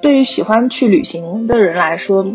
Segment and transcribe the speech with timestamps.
[0.00, 2.26] 对于喜欢去旅行的人来说，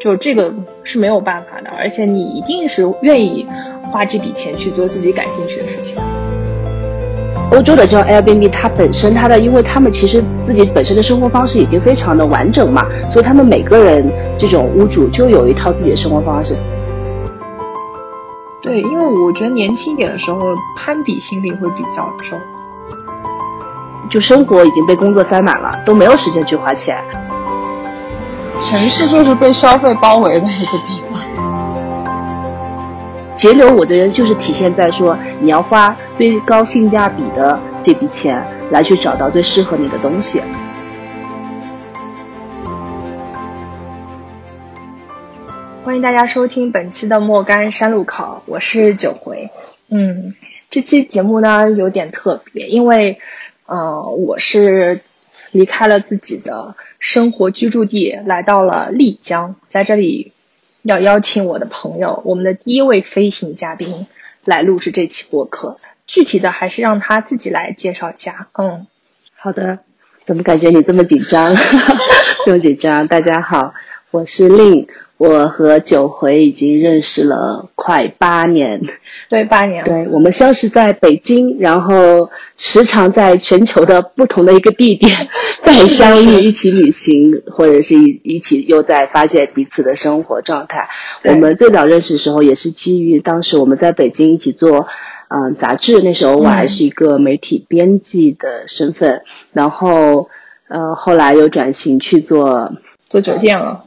[0.00, 0.52] 就这个
[0.84, 3.46] 是没有办法的，而且你一定是愿意
[3.82, 6.00] 花这笔钱去做自己感兴趣的事情。
[7.50, 14.04] 欧洲的这种 Airbnb，它本身它的，因为他们其实自己本身的生活方式已经非常的完整嘛，所以他们每个人
[14.36, 16.54] 这种屋主就有一套自己的生活方式。
[18.60, 20.40] 对，因为我觉得年轻一点的时候
[20.76, 22.38] 攀比心理会比较重，
[24.10, 26.98] 就生活已经被工作塞满了，都没有时间去花钱。
[28.60, 31.20] 城市就是被消费包围的一个地方。
[33.36, 40.42] 节流，我觉得就是体现在说，你要花最高性价比的这笔钱来去找到最适合你的东西。
[45.84, 49.50] 欢迎大家收听本期的莫干山路考，我是九回。
[49.88, 50.34] 嗯，
[50.68, 53.20] 这期节目呢有点特别，因为，
[53.68, 55.02] 呃，我是
[55.52, 60.32] 离开了自己的生活居住地，来到了丽江，在这里。
[60.82, 64.06] 要邀请我的朋友，我们的第一位飞行嘉宾
[64.44, 65.76] 来录制这期播客。
[66.06, 68.48] 具体的还是让他自己来介绍一下。
[68.54, 68.86] 嗯，
[69.36, 69.80] 好的。
[70.24, 71.54] 怎么感觉你这么紧张？
[72.46, 73.06] 这么紧张？
[73.08, 73.74] 大家好，
[74.12, 74.86] 我是令。
[75.18, 78.80] 我和九回已经认识了快八年，
[79.28, 79.82] 对，八年。
[79.82, 85.12] 对，我们相识在北京，然后时常在全球的不同的一个地点
[85.60, 90.88] 再相遇，一起旅行，或者是一一起又在发现彼此的生活状态。
[91.24, 94.86] 我们最早认识的时候，也是基于当时我们在北京一起做
[95.26, 99.22] 嗯杂志，那时候我还是一个媒体编辑的身份，
[99.52, 100.28] 然后
[100.68, 102.72] 呃后来又转型去做
[103.08, 103.86] 做酒店了。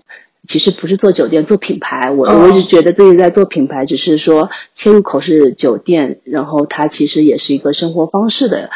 [0.52, 2.12] 其实不是做酒店，做品牌。
[2.12, 8.70] 我我一直觉得自己在做品牌，只是说切入口是酒店，然后它其实也是一个生活方式的，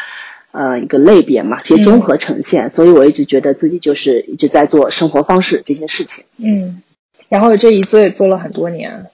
[0.52, 2.70] 呃，一个类别嘛，其实综合呈现。
[2.70, 6.24] 所以我一直觉得自己就是一直在做生活方式这件事情。
[6.38, 6.80] 嗯，
[7.28, 9.08] 然后这一做也做了很多年。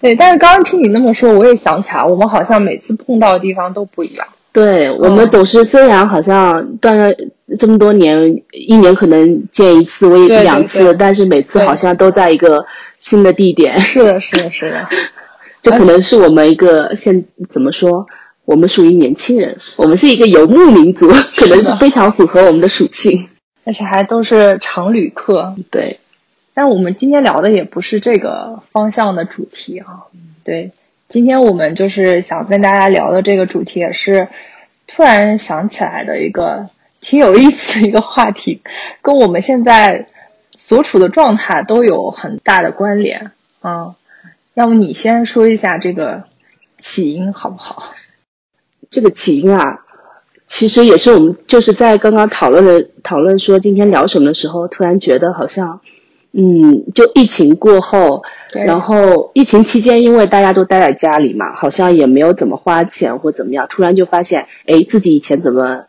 [0.00, 4.26] 对，但是刚刚听你那么说，我也想起来，我们好像每次碰到的地方都不一样。
[4.58, 7.12] 对我们总是虽然好像断了
[7.56, 12.66] 这么多年，一年可能见一次，我也两次，但是每次好像都在一个
[12.98, 13.78] 新的地点。
[13.78, 14.88] 是的，是的，是的。
[15.62, 18.06] 这可能是我们一个现怎么说？
[18.44, 23.28] 我们属于年轻人，我们是一个游牧民族，可能是非常符合我们的属性。
[23.64, 25.54] 而且还都是常旅客。
[25.70, 26.00] 对。
[26.54, 30.08] 但我们今天聊的也不是这个方向的主题啊。
[30.42, 30.72] 对。
[31.08, 34.28] 今天我们就是想跟大家聊的这个主题，也是
[34.86, 36.68] 突然想起来的一个
[37.00, 38.60] 挺有意思的一个话题，
[39.00, 40.08] 跟我们现在
[40.58, 43.30] 所处的状态都有很大的关联
[43.60, 43.96] 啊。
[44.52, 46.24] 要不你先说一下这个
[46.76, 47.94] 起因好不好？
[48.90, 49.86] 这个起因啊，
[50.46, 55.80] 其实也是我们就是在刚刚讨论的讨论说今天聊什么的时候，突然觉得好像。
[56.30, 58.22] 嗯，就疫情过后，
[58.52, 65.84] 然后疫情期间，因为大家都待在家里嘛，好像也没有怎么花钱或怎么样，突然就发现，哎，自己以前怎么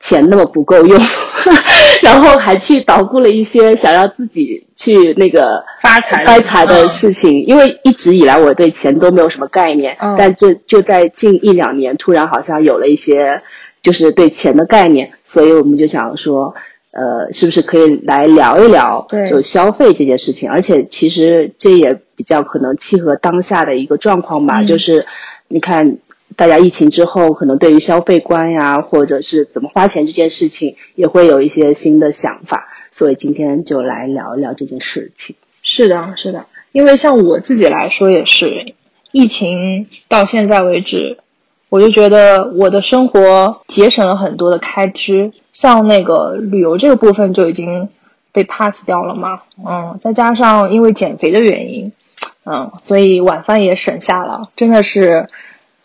[0.00, 1.00] 钱那么不够用，
[2.02, 7.44] 然后还去捣鼓了一些想要自己去那个发财发财的事情。
[7.46, 13.42] 因为一直以来我对钱都没有什么概念，但这就在近一两年，突然好像有了一些
[13.82, 16.54] 就是对钱的概念，所以我们就想说。
[16.94, 20.48] 呃，是不是可以来聊一聊就消费这件事情？
[20.48, 24.62] 而且其实这也比较可能契合当下的一个状况吧。
[24.62, 25.04] 就是
[25.48, 25.98] 你看，
[26.36, 32.68] 大家疫情之后，可能对于消费观呀，或者是怎么花钱这件事情，也会有一些新的想法。
[32.92, 35.34] 所以今天就来聊一聊这件事情。
[35.64, 38.74] 是的，是的，因为像我自己来说也是，
[39.10, 41.18] 疫情到现在为止。
[41.74, 47.88] 我就觉得我的生活节省了很多的开支，像那个旅游这个部分就已经
[48.30, 51.90] 被 pass 掉了嘛，嗯，再加上因为减肥的原因，
[52.46, 55.28] 嗯，所以晚饭也省下了，真的是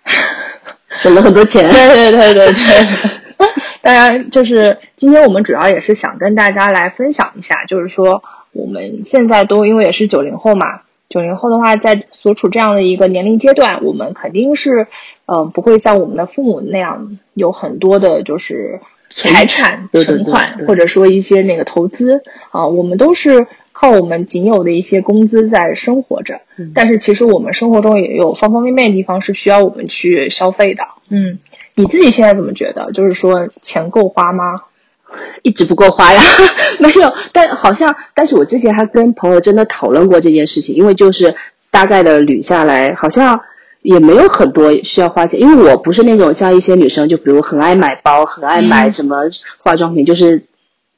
[0.95, 1.71] 省了很多钱。
[1.73, 3.47] 对对对对对，
[3.81, 8.21] 当然就是今天我们主要也是想跟大家来分享一下，就是说
[8.51, 10.81] 我们现在都因为也是九零后嘛。
[11.09, 14.87] 九零后的话，在所处这样的一个年龄阶段，我们肯定是，
[15.25, 18.79] 呃，不会像我们的父母那样有很多的，就是
[19.09, 22.21] 财产存款，或者说一些那个投资
[22.51, 22.67] 啊。
[22.67, 26.41] 我们都是靠我们仅有的一些工资在生活着。
[26.75, 30.83] 但是其实我们生活中也有方方面面的地方是需要我们去消费的。
[31.09, 31.39] 嗯，
[31.73, 32.91] 你自己现在怎么觉得？
[32.91, 34.61] 就是说钱够花吗？
[35.43, 36.21] 一直不够花呀，
[36.79, 41.35] 没有，但好像，但是我之前还跟朋友真的讨论过这件事情，因为就是
[41.71, 43.39] 大概的捋下来，好像
[43.81, 49.23] 也没有很多需要花钱，因为我不是那种像一些女生，就比如很爱买包，很爱买什么
[49.63, 50.43] 化妆品，就是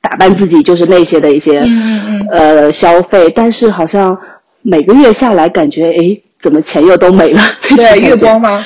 [0.02, 4.18] 打扮自己，就是那些的一些嗯嗯呃消费，但是好像
[4.62, 7.40] 每个月下来感觉诶，怎么钱又都没了？
[7.78, 8.66] 对，月光吗？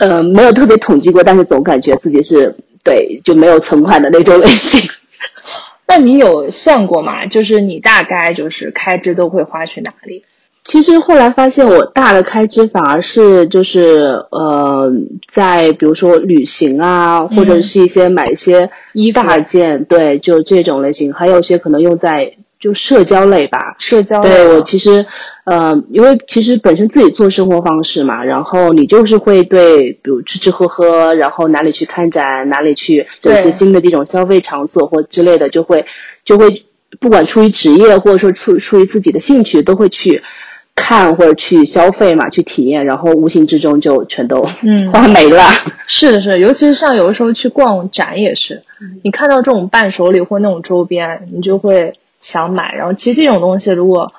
[0.00, 4.80] 呃，没有特别统计过，但是总感觉自己是对就没有存款的那种类型。
[5.86, 7.26] 那你有算过吗？
[7.26, 10.24] 就是你大概就是开支都会花去哪里？
[10.64, 14.92] 其实后来发现，我大的开支反而是就是呃，
[15.28, 23.74] 在比如说旅行啊，或者是一些买一些衣大件，对，就这种类型，还有一些可能用在就社交类吧。
[23.80, 25.04] 社交类对我其实
[25.44, 35.84] 呃，因为其实本身自己做生活方式嘛，然后你就是会对，比如吃吃喝喝，然后哪里去看展，哪里去有一些对新的这种消费场所或之类的，就会
[36.24, 36.64] 就会
[37.00, 40.22] 不管出于职业或者说出出于自己的兴趣，都会去
[40.76, 45.42] 看或者去消费嘛，去体验，然后无形之中就全都嗯花没了。
[45.88, 48.62] 是的，是的，尤其是像有的时候去逛展也是，
[49.02, 52.72] 你看到这种伴手礼或那种周边，你就会想买。
[52.74, 54.12] 然后其实这种东西如果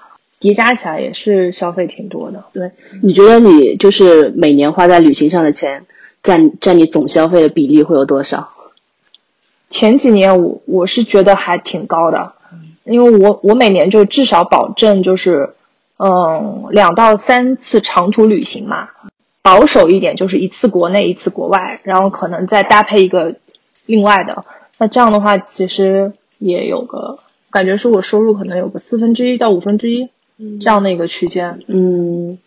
[0.44, 2.44] 叠加起来也是消费挺多的。
[2.52, 5.86] 对，你觉得你就是每年花在旅行上的钱，
[6.22, 8.50] 占占你总消费的比例会有多少？
[9.70, 12.34] 前几年我我是觉得还挺高的，
[12.84, 15.54] 因为我我每年就至少保证就是
[15.96, 18.90] 嗯两到三次长途旅行嘛，
[19.42, 23.36] 保守一点就是一次国内一次国外，然后可能再搭配一个
[23.86, 24.44] 另外的。
[24.78, 27.18] 那这样的话，其实也有个
[27.50, 30.10] 感觉是我收入可能有个四分之一到五分之一
[30.60, 31.60] 这样的一个区间。
[31.68, 32.38] 嗯，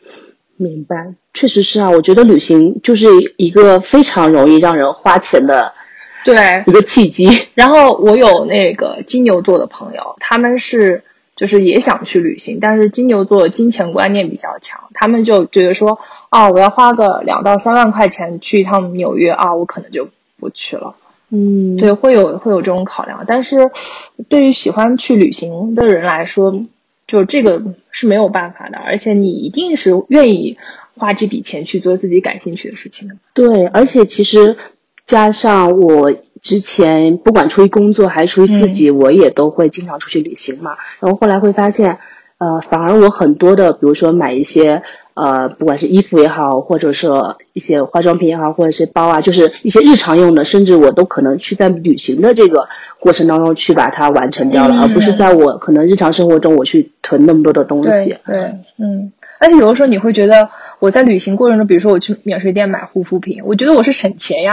[0.57, 1.91] 明白，确实是啊。
[1.91, 3.07] 我觉得旅行就是
[3.37, 5.73] 一个非常容易让人花钱的
[6.25, 7.29] 对，一个契机。
[7.55, 11.05] 然后我有那个金牛座的朋友，他们是
[11.37, 15.99] 就是也想去旅行，但是金牛座金钱观念比较强，他们就觉得说，
[16.31, 20.09] 啊，我要花个两到三万块钱去一趟纽约啊，我可能就
[20.41, 20.97] 不去了。
[21.29, 23.71] 嗯，对，会有会有这种考量，但是
[24.29, 26.65] 对于喜欢去旅行的人来说，
[27.07, 30.59] 就这个是没有办法的，而且你一定是愿意
[30.97, 33.17] 花这笔钱去做自己感兴趣的事情的。
[33.33, 34.57] 对，而且其实
[35.07, 36.13] 加上我
[36.43, 40.73] 之前不管出于工作还是出于自己，我也都会经常出去旅行嘛。
[41.01, 41.99] 然后后来会发现，
[42.39, 44.83] 呃，反而我很多的，比如说买一些
[45.15, 52.69] 呃，不管是衣服也好，或者说一些化妆品也好，或者是包啊，就是一些日常用的，甚至我都可能去在旅行的这个
[53.01, 58.17] 过程当中去把它完成掉了，嗯而不是在我可能日常生活中我去囤那么多的东西。
[58.27, 58.45] 对，对，
[58.79, 64.53] 嗯，而且有的时候你会觉得我在旅行过程中，比如说我去免税店买护肤品，我觉得我是省钱呀，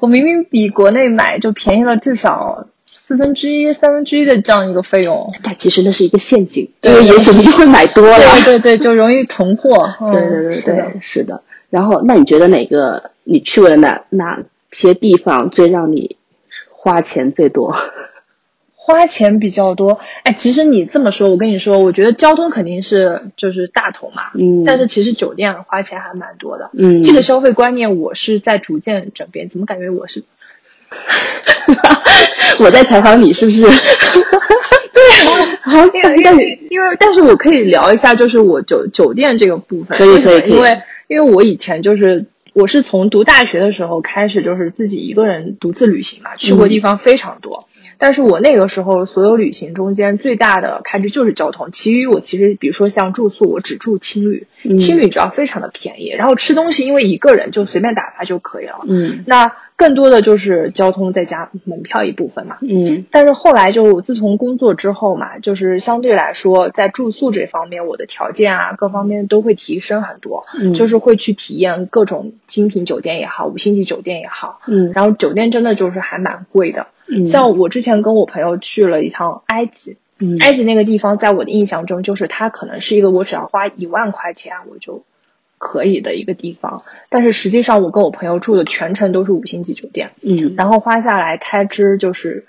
[0.00, 2.66] 我明明比国内买就便宜了至少
[3.04, 5.28] 四分之一、三分之一的这样一个费用。
[5.42, 8.18] 但其实那是一个陷阱，对因为也许你会买多了。
[8.44, 9.74] 对对对，就容易囤货。
[10.00, 10.92] 嗯、对对对对，是的。
[11.00, 11.42] 是的。
[11.68, 14.38] 然后，那你觉得哪个你去过的哪哪
[14.70, 16.16] 些地方最让你
[16.70, 17.76] 花钱最多？
[18.84, 30.24] 花钱比较多，哎，其实你这么说，我跟你说，我觉得交通肯定是就是大头嘛，嗯但是其实酒店花钱还蛮多的，嗯这个消费观念我是在逐渐转变，怎么感觉我是
[32.58, 33.66] 我在采访你是不是？
[34.92, 35.02] 对，
[35.94, 47.66] 因为因为因为，但是我可以聊一下，就是我酒酒店这个部分，可以可以因为因为我以前就是我是从读大学的时候开始，就是自己一个人独自旅行嘛，去过地方非常多。
[47.98, 58.80] 但是我那个时候所有旅行中间最大的开支就是交通，其余我其实比如说像住宿，我只住青旅，嗯青旅只要非常的便宜，然后吃东西因为一个人就随便打发就可以了。
[58.86, 62.58] 嗯那更多的就是交通再加门票一部分嘛。
[62.60, 76.86] 嗯但是后来就自从工作之后嘛，就是相对来说，在住宿这方面，我的条件啊各方面都会提升很多，嗯就是会去体验各种精品酒店也好，五星级酒店也好，嗯然后酒店真的就是还蛮贵的。
[77.08, 85.02] 嗯像我之前跟我朋友去了一趟埃及，嗯埃及那个地方，在我的印象中，就是它可能是一个我只要花一万块钱我就
[85.58, 90.12] 可以的一个地方，但是实际上我跟我朋友住的全程都是五星级酒店。
[90.22, 92.46] 嗯然后花下来开支就是，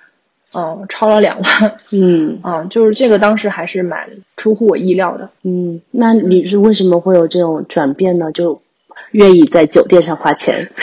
[0.54, 5.32] 嗯，超了两万，嗯 嗯，就是这个当时还是蛮出乎我意料的。
[5.44, 8.32] 嗯，那你是为什么会有这种转变呢？
[8.32, 8.62] 就
[9.12, 10.70] 愿意在酒店上花钱？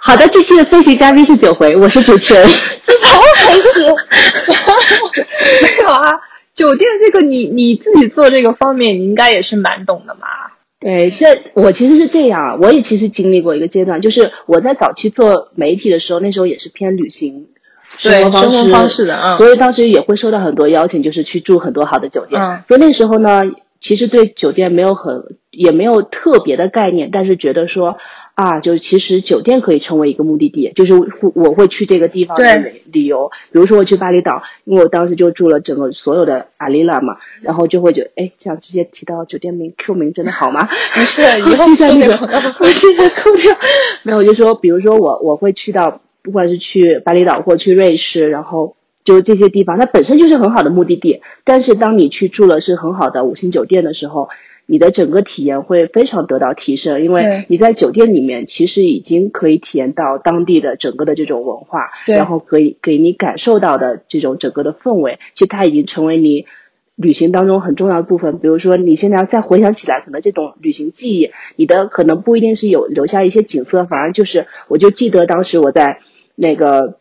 [0.00, 2.46] 好的，这期的飞行嘉宾是九回，我是主持人。
[3.04, 3.80] 这怎么回事？
[5.62, 6.20] 没有啊，
[6.54, 10.26] 酒店这个你你自己做这个方面，你应该也是蛮懂的嘛。
[10.80, 17.46] 对，这我其实是这样啊，我也其实经历过一个阶段，就是我在早期做媒体的时候，那时候也是偏旅行
[17.96, 22.40] 生活方式，方式的啊所以当时也会收到很多邀请，就是去住很多好的酒店。
[22.42, 23.44] 嗯所以那时候呢，
[23.80, 27.96] 其实对酒店没有很也没有特别的概念，但是觉得说
[28.34, 30.94] 啊，就是其实酒店可以成为一个目的地，就是
[31.34, 33.30] 我会去这个地方的旅游。
[33.52, 40.66] 比如说我去巴厘岛，因为我当时就住了整个所有的阿丽拉嘛，然后就会觉得，哎，这样直接提到酒店名 Q 名真的好吗？
[40.94, 43.56] 不是，以后那个，我现在扣掉。
[44.02, 48.74] 没有，我就说，比如说我我会去到，不管是去巴厘岛或去瑞士，然后
[49.04, 51.22] 就这些地方，它本身就是很好的目的地。
[51.44, 54.28] 但是当你去住了是很好的五星酒店的时候。
[54.66, 66.46] 你的整个体验会非常得到提升，因为你在酒店里面其实已经可以体验到当地的整个的这种文化，然后可以给你感受到的这种整个的氛围，其实它已经成为你
[66.96, 68.38] 旅行当中很重要的部分。
[68.38, 75.98] 比如说你现在再回想起来，可能这种旅行记忆，你的可能不一定是有留下一些景色，反而就是我就记得当时我在
[76.34, 76.98] 那个。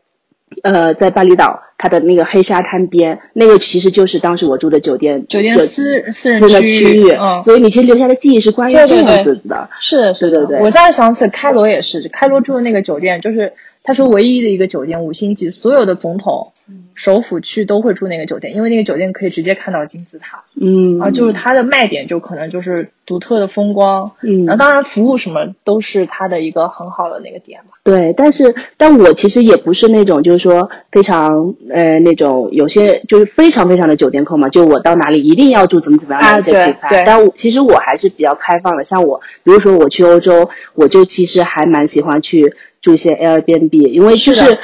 [0.61, 10.59] 呃，在巴厘岛，它的那个黑沙滩边，那个其实就是当时我住的酒店，酒店私私人区域，嗯，所以你其实留下的记忆是关于这样子的，是是对对。
[10.59, 13.53] 我这样想起开罗也是，开罗住的那个酒店，就是
[13.83, 16.51] 它是唯一的一个酒店，五星级，所有的总统。
[16.95, 20.43] 首府去都会住那个酒店，因为那个酒店可以直接看到金字塔。
[20.55, 24.11] 嗯，啊，就是它的卖点就可能就是独特的风光。
[24.21, 27.71] 嗯，然后当然服务什么都是它的一个很好的那个点吧。
[27.83, 37.03] 对，但是但我其实也不是那种就是说非常呃那种有些就是非常非常的酒店控嘛，就我到哪里一定要住怎么怎么样的一些品牌。
[37.03, 44.59] 但其实我还是比较开放的，像我比如说我去欧洲，我就其实还蛮喜欢去住一些 Airbnb，因为就是。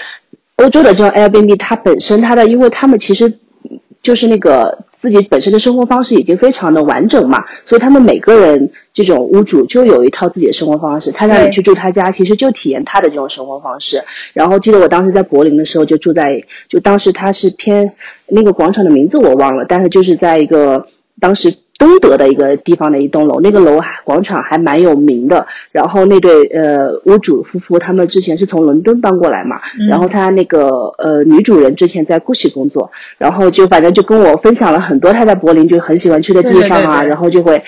[0.62, 3.40] 欧洲的这种 Airbnb，它本身它的，因为他们其实
[4.04, 11.14] 就是那个自己本身的生活方式已经非常的完整嘛，所以他们每个人这种屋主就有一套自己的生活方式。
[11.14, 14.04] 他让你去住他家，其实就体验他的这种生活方式。
[14.34, 17.94] 然后记得我当时在柏林的时候，就住在，就当时他是偏
[18.28, 20.88] 那个广场的名字我忘了，但是就是在一个
[21.22, 21.56] 当时。
[21.80, 25.48] 东德的一个地方的一栋楼，那个楼广场还蛮有名的。
[25.72, 29.62] 然后那对呃屋主夫妇，他们之前是从伦敦搬过来嘛。
[29.90, 30.68] 然后他那个
[30.98, 37.02] 呃女主人之前在 GUCCI 工作，然后就反正就跟我分享了很多他在柏林就很喜欢去的地方啊。
[37.02, 37.64] 然后就会，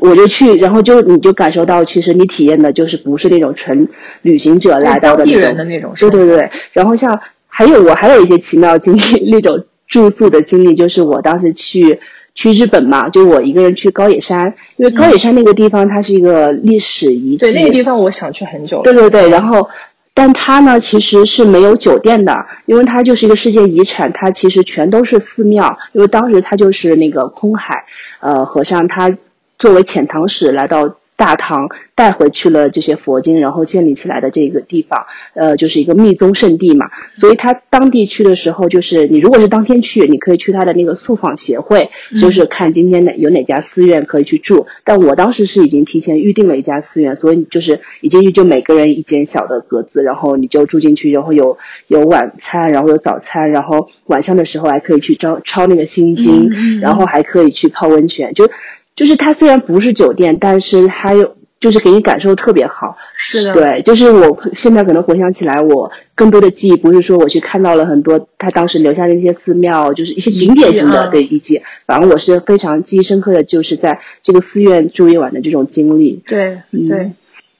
[0.00, 3.86] 我就去，然后就你就感受到，其实你体验的就是不是那种纯
[4.22, 5.92] 旅行者来到的那种。
[5.98, 6.50] 对对对。
[6.72, 12.00] 然后像还有我还有一些奇妙经历，那种住宿的经历，就是我当时去。
[12.34, 17.36] 去日本嘛，就我一个人去高野山，因为高野山那个地方它是一个历史遗迹。
[17.38, 18.82] 对，那个地方我想去很久了。
[18.82, 19.68] 对对对，然后，
[20.12, 25.78] 但它呢其实是没有酒店的，因为它就是一个世界遗产，它其实全都是寺庙。
[25.92, 27.84] 因为当时它就是那个空海，
[28.20, 29.16] 呃，和尚他
[29.58, 30.96] 作为遣唐使来到。
[31.24, 36.90] 大唐带回去了这些佛经，然后建立起来的这个地方，呃，就是一个密宗圣地嘛。
[37.16, 41.88] 所以他当地去的时候，就是你如果是当天去，你可以去他的那个宿访协会，
[42.20, 44.66] 就是看今天哪有哪家寺院可以去住。
[44.84, 56.50] 但我当时是已经提前预定了一家寺院，所以就是一进去就每个人一间小的格子，然后你就住进去，然后有有晚餐，然后有早餐，然后晚上的时候还可以去抄抄那个心经，
[56.82, 58.50] 然后还可以去泡温泉，就。
[58.96, 62.96] 就是它虽然不是酒店，但是它有就是给你感受特别好。
[63.16, 76.22] 是的，对，就是我现在可能回想起来，我更多的记忆不是说我去看到了很多他当时留下的一些寺庙，就是一些景点型的对遗迹，反正我是非常记忆深刻的，就是在这个寺院住一晚的这种经历。
[76.26, 77.12] 对对，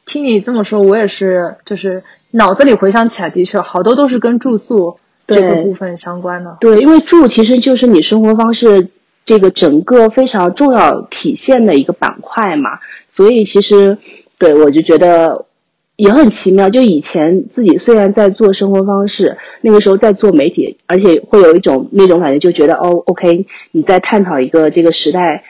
[0.06, 6.58] 听你这么说，我也是，就是脑子里回想起来，的确好多都是跟住宿这个部分相关的。
[6.60, 8.90] 对，因为住其实就是你生活方式。
[9.24, 12.78] 这个整个非常重要体现的一个板块嘛，
[13.08, 13.98] 所以其实
[14.38, 15.46] 对我就觉得
[15.96, 16.68] 也很奇妙。
[16.70, 25.44] 就以前自己虽然在做生活方式，那个时候在做媒体，而且会有一种那种感觉，就觉得哦，OK，你在探讨一个这个时代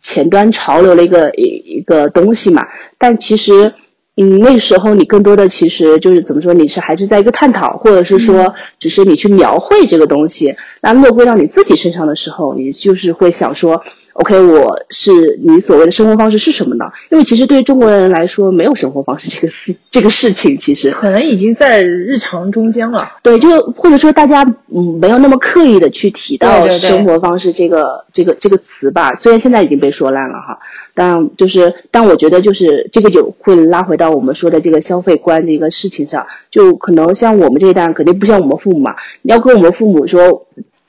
[0.00, 2.68] 前端潮流的一个一一个东西嘛，
[2.98, 3.74] 但其实。
[4.16, 6.54] 嗯，那时候你更多的其实就是怎么说？
[6.54, 10.56] 你是还是在一个探讨，或者是说，只是你去描绘这个东西。
[10.80, 13.82] 那落归到你自己身上的时候，你就是会想说。
[14.18, 16.86] OK，我是你所谓的生活方式是什么呢？
[17.10, 23.12] 因为其实对于中国人来说，没有生活方式这个事这个事情，其实可能已经在日常中间了。
[23.22, 24.42] 对，就或者说大家
[24.74, 29.14] 嗯没有那么刻意的去提到生活方式这个这个这个词吧。
[29.16, 30.58] 虽然现在已经被说烂了哈，
[30.94, 36.26] 但就是但我觉得就是这个有会拉回到我们说的这个消费观的一个事情上。
[36.50, 38.96] 就可能像我们这一代，肯定不像我们父母嘛。
[39.20, 40.46] 你要跟我们父母说。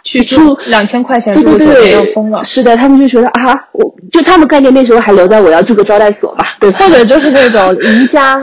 [0.07, 6.79] 去住两千块钱住酒店要疯了，是的，他们就觉得啊，我就他们概念那时候还留在我要住个招待所嘛，对吧？
[6.79, 8.37] 或者就是那种 宜家，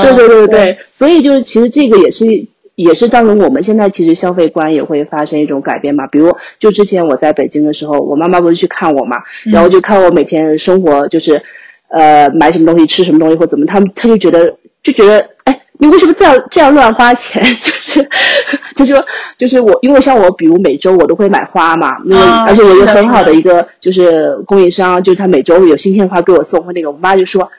[0.00, 2.24] 对对对对，所以就是其实这个也是
[2.74, 6.06] 也是造成我们现在其实消费观也会发生一种改变嘛。
[6.06, 11.42] 比如就之前我在北京的时候，我妈妈不是去看我嘛，然后就看我每天生活就是
[11.88, 14.56] 呃买什么东西吃什么东西或怎么，他们他就觉得。
[14.82, 17.42] 就觉得，哎，你为什么这样这样乱花钱？
[17.60, 18.08] 就是，
[18.76, 19.04] 他说，
[19.36, 27.50] 就是我，因为像我，比如每周我都会买花嘛，因为而且我有很好的一个就是供应商，就是他每周有新鲜花给我送，那个我妈就说。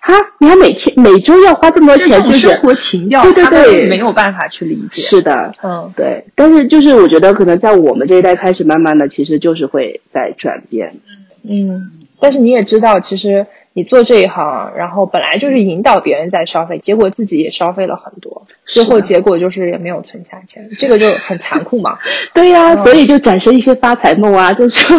[0.00, 0.14] 啊！
[0.38, 5.02] 你还每天每周要花这么多钱，就是生活情调，对对对，没有办法去理解。
[5.02, 6.24] 是的，嗯，对。
[6.36, 10.94] 但是就是我觉得，可能在我们这一代开始，慢慢的，其实就是会在转变。
[11.42, 13.46] 嗯，但是你也知道，其实
[13.78, 21.98] 你做这一行，然后本来就是引导别人在消费，结果自己也消费了很多，最后结果就是也没有存下钱，这个就很残酷嘛。
[22.34, 24.98] 对呀，所以就产生一些发财梦啊，就说，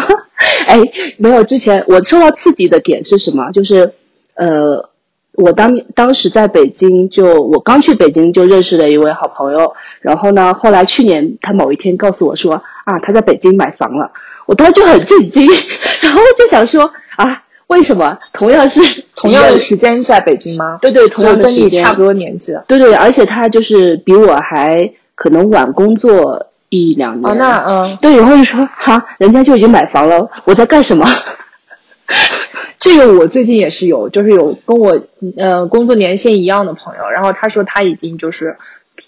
[0.67, 0.81] 哎，
[1.17, 3.51] 没有之前我受到刺激的点是什么？
[3.51, 3.93] 就是。
[4.35, 4.89] 呃，
[5.33, 12.53] 我当当时在北京，就我刚去北京就认识了一位好朋友，然后呢，后来去年他某一天告诉我说
[12.85, 14.13] 啊，他在北京买房了，
[14.45, 15.45] 我当时就很震惊，
[15.99, 20.77] 然后就想说啊，为什么同样是 同样的时间在北京吗？
[20.81, 31.05] 对对，同样的时间，差不多年纪，对对，而且他就是比我还可能晚工作一两年，哦，那嗯，对，然后就说哈，人家就已经买房了，我在干什么？
[32.79, 34.99] 这个我最近也是有，就是有跟我
[35.37, 38.57] 呃工作年限一样的朋友，然后他说他已经就是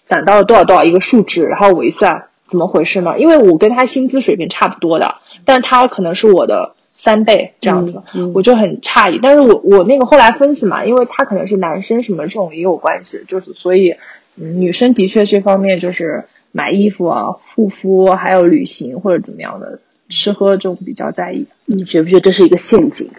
[0.05, 3.17] 攒到了多少多少一个数值，然后我一算怎么回事呢？
[3.17, 5.15] 因为我跟他薪资水平差不多的，
[5.45, 8.01] 但是他可能是我的三倍这样子，
[8.35, 9.19] 我就很诧异。
[9.23, 13.95] 但是我我那个后来分析嘛，因为他可能是男生什么这种也有关系，就是所以
[14.35, 19.79] 女生的确这方面就是买衣服啊、护肤还有旅行或者怎么样的。
[20.13, 23.09] 吃喝这种比较在意，你觉不觉得这是一个陷阱？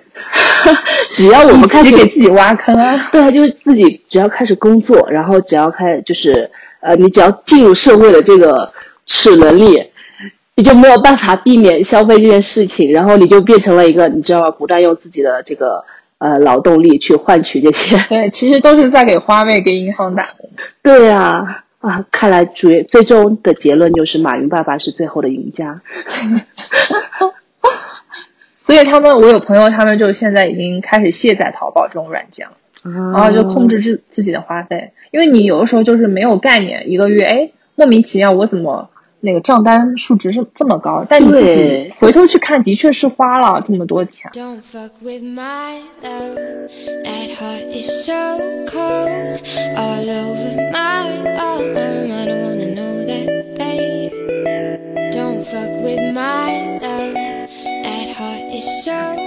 [1.14, 3.08] 只要我们开始给自己挖坑啊！
[3.10, 8.70] 对啊，就是自己只要开始工作，然后只要开就是呃，你只要进入社会的这个
[9.06, 9.82] 齿轮里，
[10.54, 14.50] 你就没有办法避免消费这件事情，然后你就变成了一个你知道吗？
[14.50, 15.84] 不断用自己的这个
[16.18, 17.96] 呃劳动力去换取这些。
[18.08, 20.50] 对，其实都是在给花呗、给银行打工。
[20.82, 21.64] 对呀。
[21.82, 25.80] 啊，看来主最终的结论就是马云爸爸是最后的赢家。
[28.54, 32.52] 所以他们，我有朋友，他们就现在已经开始卸载淘宝这种软件了，
[33.12, 38.88] 然后就控制自自己的花费，因为你有的时候就是没有概念，一个月哎莫名其妙我怎么。
[39.24, 44.28] 那个账单数值是这么高，但你自己回头去看，的确是花了这么多钱。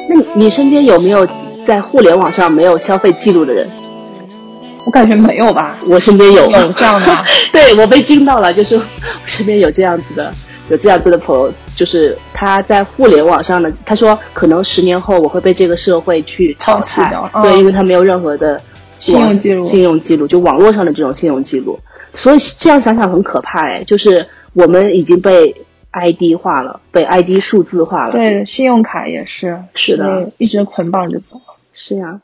[0.09, 1.25] 那你身边有没有
[1.65, 3.84] 在互联网上没有消费记录的人？
[4.85, 6.49] 我感觉没有吧，我身边有。
[6.51, 7.17] 有这样的，
[7.51, 8.81] 对我被惊到了，就是 我
[9.25, 10.31] 身边有这样子的，
[10.69, 18.61] 有这样子的朋友，就是他在互联网上的，他说可能十年后我会被这个社会去淘汰，对，因为他没有任何的
[18.99, 21.79] 信用记录，信用记录就网络上的这种信用记录，
[22.15, 25.55] 所以这样想想很可怕哎，就是我们已经被
[25.91, 31.41] ID 化了，被 ID 数字化了，对，信用卡也是，是的，一直捆绑着走，
[31.73, 32.19] 是呀。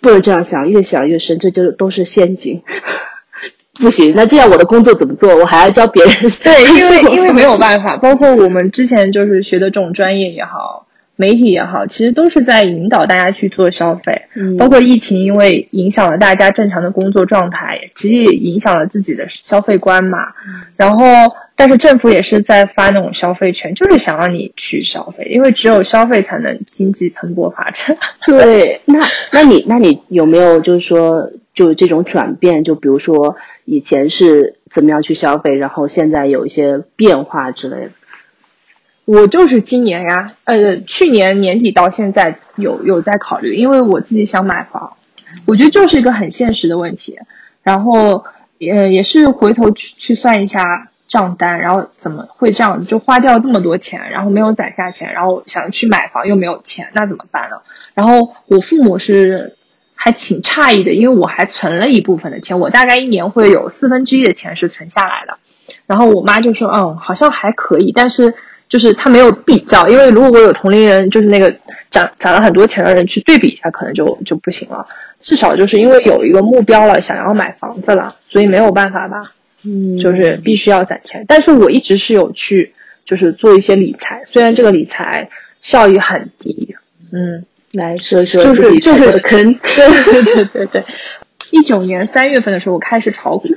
[0.00, 2.62] 不能这样想，越想越深，这就都是陷阱。
[3.80, 5.36] 不行，那这样我的工作怎么做？
[5.36, 6.12] 我还要教别人。
[6.42, 14.22] 对，因为因为没有办法，包括我们之前就是学的这种专业也好，媒体也好，其实都是在引导大家去做消费。
[14.34, 14.56] 嗯。
[14.56, 20.18] 包括疫情，因为影响了大家正常的工作状态，其实也影响了自己的消费观嘛。
[20.76, 21.04] 然后。
[21.60, 27.96] 但是政府也是在发那种消费券，就是想让你去消费，因为只有消费才能经济蓬勃发展。
[28.24, 29.00] 对，那
[29.32, 32.62] 那你那你有没有就是说就这种转变？
[32.62, 37.90] 就比如说以前是怎么样去消费，然后现在有一些变化之类的。
[39.04, 44.96] 我就是今年呀，呃，去年年底到现在有有在考虑，因为我自己想买房，
[45.44, 47.18] 我觉得就是一个很现实的问题。
[47.64, 48.24] 然后
[48.60, 50.90] 呃，也是回头去去算一下。
[51.08, 52.84] 账单，然后怎么会这样子？
[52.86, 57.56] 就花掉这么多钱，然后没有攒下钱，然后想去买房又没有钱，那怎么办呢？
[57.94, 59.56] 然后我父母是
[59.96, 65.38] 还挺诧异的，因为我还存了一部分的钱，我大概一年会有四分之一的钱是存下来的。
[65.86, 68.34] 然后我妈就说：“嗯，好像还可以，但是
[68.68, 71.54] 就是她没有比较，因为如果我有同龄人，就是那个
[71.88, 74.86] 攒攒了很多钱的人去对比一下，可能就就不行了。
[75.20, 79.32] 至少就是因为有一个目标了，想要买房子了，所以没有办法吧。”
[79.64, 86.76] 嗯，就是必须要攒钱，但是我一直是有去，就是做一些理财，虽然这个理财效益很低。
[87.10, 90.84] 嗯，来说说就是就是 坑，对对对对对。
[91.50, 93.48] 一九年三月份的时候，我开始炒股，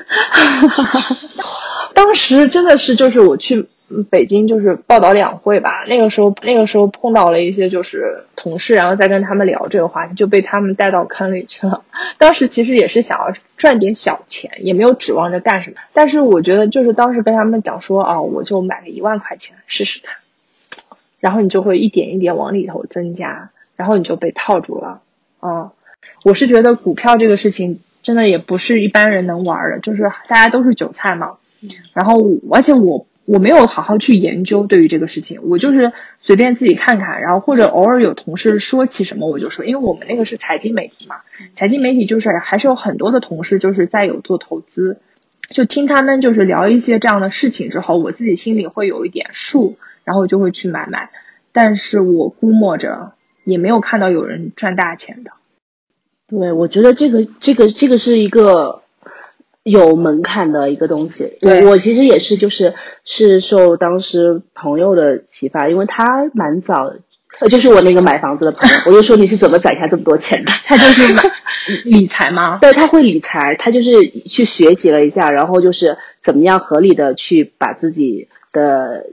[1.93, 3.67] 当时真的是就是我去
[4.10, 11.84] 北京就是报道两会吧，那个时候那个时候碰到了一些就是同事，然后再跟他们聊这个话题，就被他们带到坑里去了。
[12.17, 15.77] 当时其实也是想要赚点小钱，也没有指望着干什么。
[15.93, 20.15] 但是我觉得就是当时跟他们讲说啊，我就买个一万块钱试试看，
[21.19, 25.01] 然后你就会一点一点往里头增加，然后你就被套住了。
[25.39, 25.71] 啊，
[26.23, 31.38] 我是觉得股票这个事情真的也不是一般人能玩的，就是大家都是韭菜嘛。
[31.93, 32.19] 然后
[32.51, 33.06] 而且我。
[33.25, 41.17] 我没有好好去研究对于这个事情，我就是随便自己看看，然后或者偶尔有同事说起什么我就说，因为我们那个是财经媒体嘛，
[41.53, 44.97] 财经媒体就是还是有很多的同事就是在有做投资，
[45.51, 51.12] 就听他们就是聊一些这样的事情之后，我自己心里会有一点数，然后就会去买买，
[51.53, 53.13] 但是我估摸着
[53.45, 55.31] 也没有看到有人赚大钱的。
[56.27, 58.81] 对，我觉得这个这个这个是一个。
[59.63, 66.93] 有门槛的一个东西，对我其实也是，就是是受当时朋友的启发，因为他蛮早，
[67.39, 70.52] 呃，就是我那个买房子的朋友， 我就说你是怎么攒下这么多钱的？
[70.65, 71.21] 他就是买
[71.86, 72.58] 理财吗？
[72.62, 79.06] 对，他会理财，他就是去学习了一下，然后就是怎么样合理的去把自己的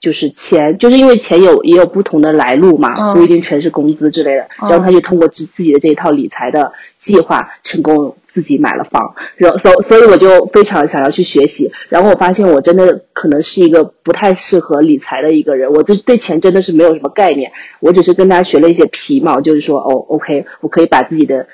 [0.00, 8.16] 就是钱，就是因为钱有也有不同的来路嘛，不一定全是工资之类的，然后他就通过自自己的这一套理财的计划成功。
[8.36, 21.46] 自己买了房，然后所所以我就非常想要去学习，然后我发现我真的可能是一个不太适合理财的一个人，我这对钱真的是没有什么概念，我只是跟他学了一些皮毛，就是说哦，OK，我可以把自己的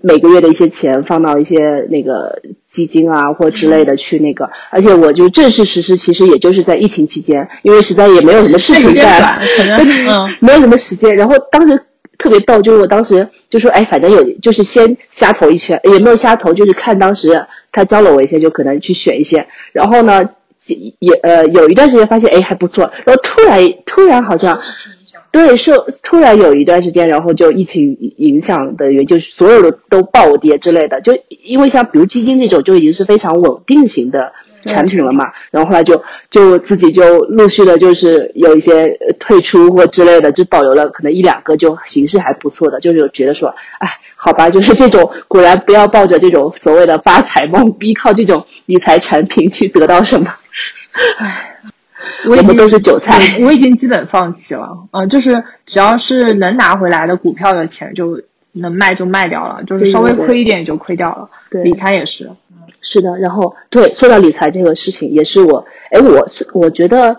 [0.00, 11.80] 每个月的一些钱放到一些那个基金啊或之类的去那个，而且我就正式实施，其实也就是在疫情期间，因为实在也没有什么事情干，嗯，没有什么时间，然后当时。
[12.18, 19.44] 特别逗，就是我当时就说，哎，反正有，就是先瞎投一圈，也没有瞎投，就是看当时他教了我一些，就可能去选一些。
[19.72, 20.30] 然后呢，
[20.98, 22.90] 也呃有一段时间发现，哎还不错。
[23.04, 24.60] 然后突然突然好像，
[25.30, 31.00] 对，受突然有一段时间，然后就疫情影响的原因，就是所有的都暴跌之类的。
[31.00, 34.32] 就因为像比如基金这种，就已经是非常稳定型的。
[34.64, 50.32] 产品了嘛，然后后来就就自己就陆续的，就是有一些退出或之类的，只保留了可能一两个，就形势还不错的，就是觉得说，哎，好吧，就是这种，果然不要抱着这种所谓的发财梦，依靠这种理财产品去得到什么。
[51.18, 51.56] 唉，
[52.28, 54.68] 我们都是韭菜，我已经基本放弃了。
[54.92, 58.20] 嗯，就是只要是能拿回来的股票的钱，就
[58.52, 61.28] 能卖就卖掉了，就是稍微亏一点就亏掉了。
[61.50, 62.30] 对，理财也是。
[62.84, 67.18] 是的，然后对说到理财这个事情，也是我，哎，我我觉得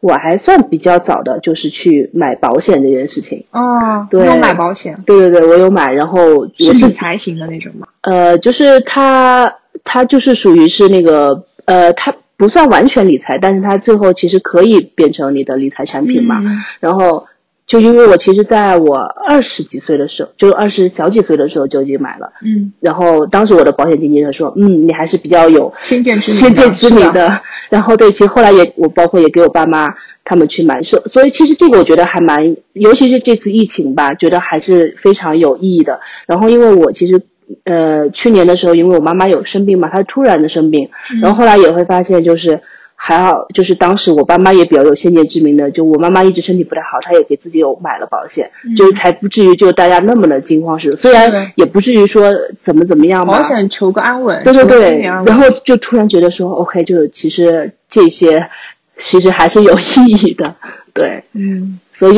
[0.00, 3.44] 我还算比较早的，就是去买保险这件事情。
[3.52, 5.00] 哦，对，有买保险。
[5.06, 7.86] 对对对，我有买，然后是理财型的那种吗？
[8.00, 16.40] 呃，就是它，它就是属于是那个，呃，它不算完全理财，但是它最后其实可以变成你的理财产品嘛。
[16.80, 17.26] 然后。
[17.68, 27.42] 就因为我其实在我二十几岁的时候，就二十小几岁的时候就已经买了，嗯，然后当时我的保险经纪人说，嗯，你还是比较有先见之先见之明的。
[27.68, 29.86] 然后对，其实后来也我包括也给我爸妈
[30.24, 36.00] 他们去买，所所以其实这个我觉得还蛮，尤其是这次疫情吧，觉得还是非常有意义的。
[36.26, 37.20] 然后因为我其实
[37.64, 40.88] 呃去年的时候，因为我妈妈有生病嘛，她突然的生病，
[41.22, 42.60] 然后后来也会发现就是。
[43.00, 50.96] 还好，就是当时我爸妈也比较有先见之明的，就我妈妈一直身体不太好，她也给自己有买了保险，就是才不至于就大家那么的惊慌失措。
[50.96, 52.28] 虽然也不至于说
[52.60, 55.00] 怎么怎么样嘛，保险求个安稳，对对对。
[55.00, 58.50] 然后就突然觉得说，OK，就其实这些
[58.96, 60.56] 其实还是有意义的，
[60.92, 61.78] 对，嗯。
[61.92, 62.16] 所以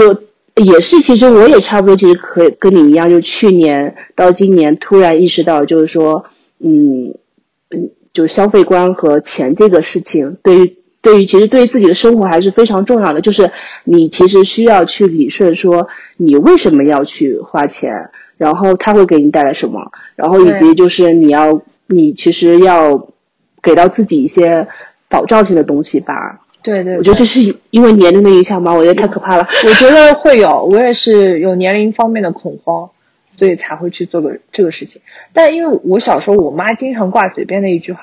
[0.56, 6.24] 也是，其实我也差不多，其实可以跟你一样，就去年到今年突然意识到，就是说，
[6.58, 7.14] 嗯
[7.70, 7.90] 嗯。
[8.12, 13.20] 就是消费观和钱这个事情，对于对于其实对于自己的生活还是非常重要的。
[13.20, 13.52] 就是
[13.84, 15.86] 你其实需要去理顺，说
[16.16, 23.08] 你为什么要去花钱，然后它会给你带来什么，然后以及就是你要你其实要
[23.62, 24.66] 给到自己一些
[25.08, 26.40] 保障性的东西吧。
[26.62, 28.72] 对对，我觉得这是因为年龄的影响吧？
[28.72, 29.46] 我觉得太可怕了。
[29.64, 32.90] 我觉得会有，我也是有年龄方面的恐慌。
[33.32, 35.00] 所以才会去做个这个事情，
[35.32, 38.02] 但因为我小时候我妈经常挂嘴边的一句话，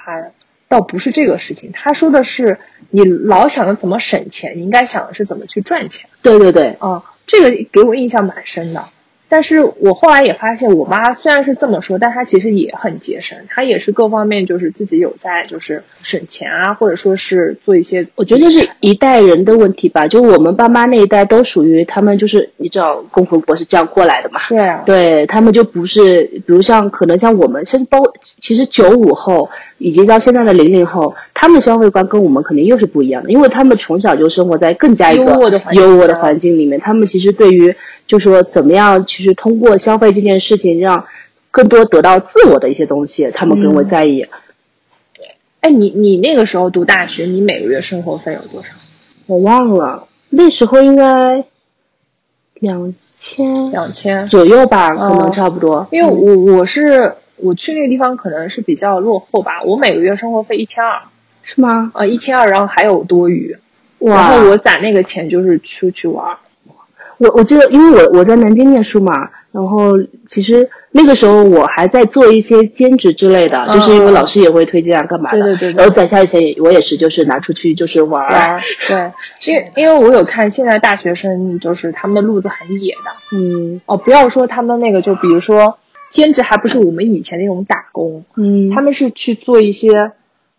[0.67, 2.58] 倒不是这个事情，她说的是
[2.89, 6.10] 你老想着怎么省钱，你应该想的是怎么去赚钱。
[6.24, 8.82] 对对对，啊，这个给我印象蛮深的。
[9.29, 18.07] 但是我后来也发现，我妈虽然是这么说，但她其实也很节省，她也是各方面就是自己有在就是省钱啊，或者说是做一些。
[18.15, 24.39] 我觉得是一代人的问题吧，就我们爸妈那一代都属于他们就是你知道，公婆婆是这样过来的嘛。
[24.49, 24.83] 对啊。
[24.85, 37.75] 对他们就不是，比如像可能像我们，甚至包其实九五后以及到现在的零零后，他们消费观跟我们肯定又是不一样的，因为他们从小就生活在更加一个优渥的环境里面，他们其实对于
[38.07, 41.05] 就说怎么样，其实通过消费这件事情，让
[41.51, 44.25] 更多得到自我的一些东西，他们更为在意。
[45.61, 48.69] 哎，你你那个时候读大学，你每个月生活费有多少？
[49.27, 51.45] 我忘了，那时候应该
[52.55, 55.87] 两千两千左右吧，可能差不多。
[55.91, 57.13] 因为我我是。
[57.38, 61.02] 我去那个地方可能是比较落后吧，我每个月生活费一千二，
[61.43, 61.91] 是吗？
[61.93, 63.56] 啊，一千二，然后还有多余，
[64.00, 66.38] 然后我攒那个钱就是出去玩。
[67.19, 69.93] 我我记得，因为我我在南京念书嘛，然后
[70.28, 75.41] 其实那个时候我还在做一些兼职之类的，就是因为老师也会推荐啊，干嘛的？
[75.41, 75.78] 对对对。
[75.78, 78.28] 然后攒下的钱，我也是就是拿出去就是玩。
[78.30, 78.62] 玩。
[78.88, 79.12] 对，
[79.47, 83.12] 因为因为我有看现在大学生，就是他们的路子很野的。
[83.32, 83.82] 嗯。
[83.88, 85.78] 哦，不要说他们那个，就比如说。
[86.10, 90.12] 兼职还不是我们以前那种打工，嗯，他们是去做一些。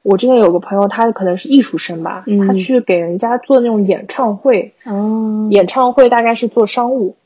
[0.03, 7.17] 我之前有个朋友，他可能是艺术生吧，他去给人家做那种演唱会，哦，演唱会大概是做商务，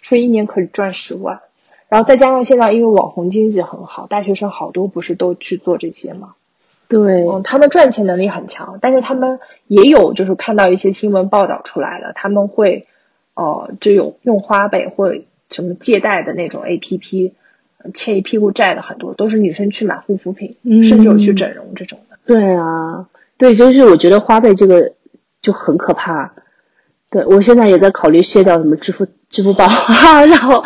[0.00, 1.40] 说一年可以赚十万，
[1.88, 6.34] 然后再加上现在因为网红经济很好，大学生好多不是都去做这些吗？
[6.88, 12.88] 对，嗯，他们赚钱能力很强，但是他们也有就是看到一些新闻报道出来了，他们会，
[13.34, 15.14] 哦，就有用花呗或
[15.50, 17.34] 什么借贷的那种 A P P。
[17.92, 22.18] 欠一屁股债的很多都是女生去买护肤品，甚至有去整容这种的。
[22.24, 24.92] 对啊，对，就是我觉得花呗这个
[25.42, 26.32] 就很可怕。
[27.10, 30.62] 对我现在也在考虑卸掉什么支付支付宝啊， 然后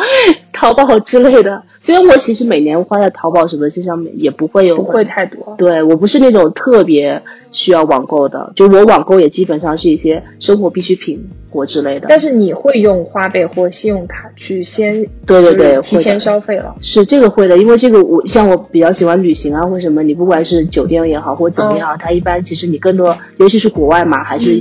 [0.52, 1.62] 淘宝之类的。
[1.80, 5.54] 虽然我其实每年花在淘宝什么这上面也不会有，不会太多。
[5.56, 12.08] 对我不是那种特别需要网购的，就我网购也基本上是一些生活必需品或之类的。
[12.10, 16.74] 但是你会用花呗或信用卡去先对对对提前消费了？
[16.82, 24.60] 是这个会的，因为这个我像我比较喜欢旅行啊或什么，你不管是酒店也好或怎么样，它一般其实你更多，尤其是国外嘛，还是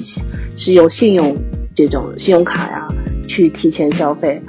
[0.55, 1.35] 是有信用
[1.75, 2.87] 这种信用卡呀
[3.27, 4.41] 去提前消费。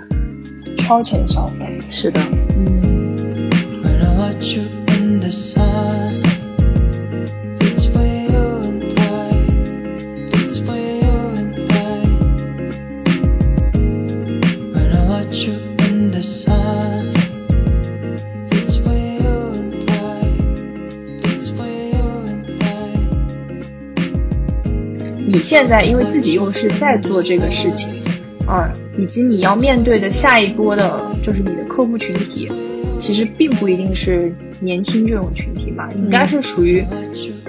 [0.78, 2.20] 超前消费是的，
[2.56, 2.78] 嗯。
[25.30, 27.97] 你现在因为自己又是在做这个事情。
[28.48, 32.50] 啊，以及你要面对的下一波的，就是你的客户群体，
[32.98, 36.82] 其实并不一定是年轻这种群体嘛，应该是属于，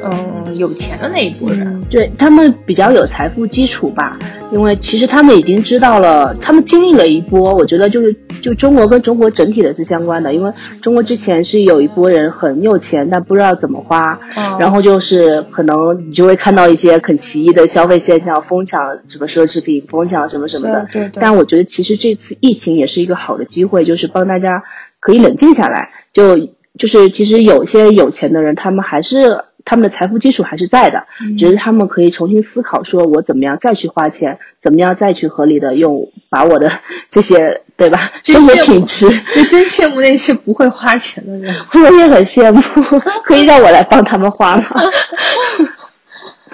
[0.03, 4.19] 嗯，有钱的那一波人，对他们比较有财富基础吧，
[4.51, 8.15] 因为其实他们已经知道了，他们经历了一波，我觉得就是。
[8.41, 14.19] 就中国跟中国整体的是相关的，因为中国之前是有一波人很有钱，但不知道怎么花，
[14.59, 20.87] 然后就是可能你就会看到一些很奇异的消费现象，疯抢什么奢侈品，疯抢什么什么的。
[20.91, 21.19] 对对。
[21.21, 24.63] 但我觉得其实这次疫情也是一个好的机会，就是帮大家
[24.99, 26.37] 可以冷静下来，就
[26.77, 29.43] 就是其实有些有钱的人，他们还是。
[29.69, 31.03] 他们的财富基础还是在的，
[31.37, 36.71] 只是他们可以重新思考，说我怎么样再去花钱，怎么样再去合理的用，把我的
[37.11, 37.99] 这些对吧？
[38.25, 41.53] 生活品质，就真羡慕那些不会花钱的人。
[41.75, 42.61] 我也很羡慕，
[43.23, 44.63] 可以让我来帮他们花吗？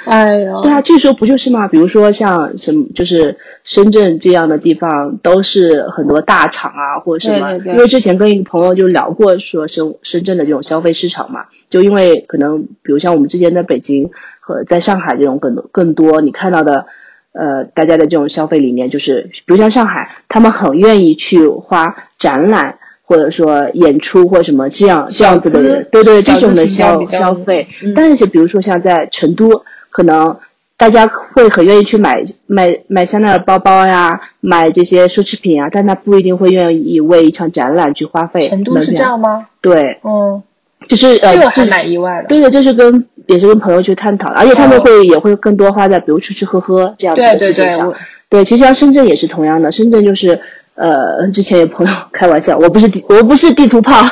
[0.05, 1.67] 哎呀，对啊，据说不就是嘛？
[1.67, 7.53] 比如说像什么，就是深圳这样的地方，都是很多大厂啊，或者什么。
[7.65, 16.85] 因为之前跟一个朋友就聊过，说深深圳的这种消费市场嘛，就因为可能，比如像我们之前在北京和在上海这种更多更多，你看到的，
[17.33, 27.67] 呃，大家的这种消费理念就是，比如像上海，他们很愿意去花展览或者说演出或什么这样这样子的，对对，这种的消消费。
[27.95, 29.63] 但是比如说像在成都。
[29.95, 30.37] 可能
[30.75, 38.49] 大家会很愿意去买买买香奈儿包包呀，买这些奢侈品啊，但他不一定会愿意为一场展览去花费。
[38.49, 39.47] 成都是这样吗？
[39.61, 40.43] 对，嗯，
[40.89, 42.27] 就是呃，这个还蛮意外的。
[42.27, 47.93] 对对，这是跟也是跟朋友去探讨，而且他们会也会更多花在比如吃吃喝喝这样子的事情上。
[48.27, 50.41] 对，其实像深圳也是同样的，深圳就是
[50.75, 54.03] 呃，之前有朋友开玩笑， 我不是地我不是地图炮，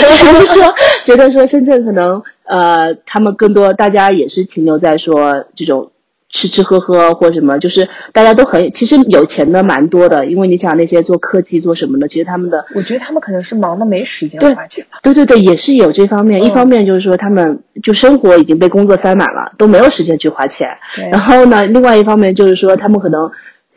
[0.00, 2.22] 就是说觉得说深圳可能。
[2.50, 5.92] 呃，他们更多，大家也是停留在说这种
[6.32, 14.98] 吃吃喝喝或什么，就是大家都很，其实有钱的蛮多的，因为你想那些做科技做什么的，其实他们的，我觉得他们可能是忙的没时间花钱了。
[15.00, 16.42] 对对对，也是有这方面。
[16.42, 20.70] 一方面就是说他们就生活已经被工作塞满了，都没有时间去花钱。
[21.12, 23.30] 然后呢，另外一方面就是说他们可能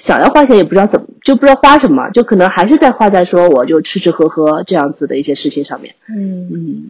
[0.03, 5.95] 想要花钱也不知道怎么，就不知道花什么，就可能还是在花在说我就吃吃喝喝这样子的一些事情上面。
[6.09, 6.89] 嗯嗯。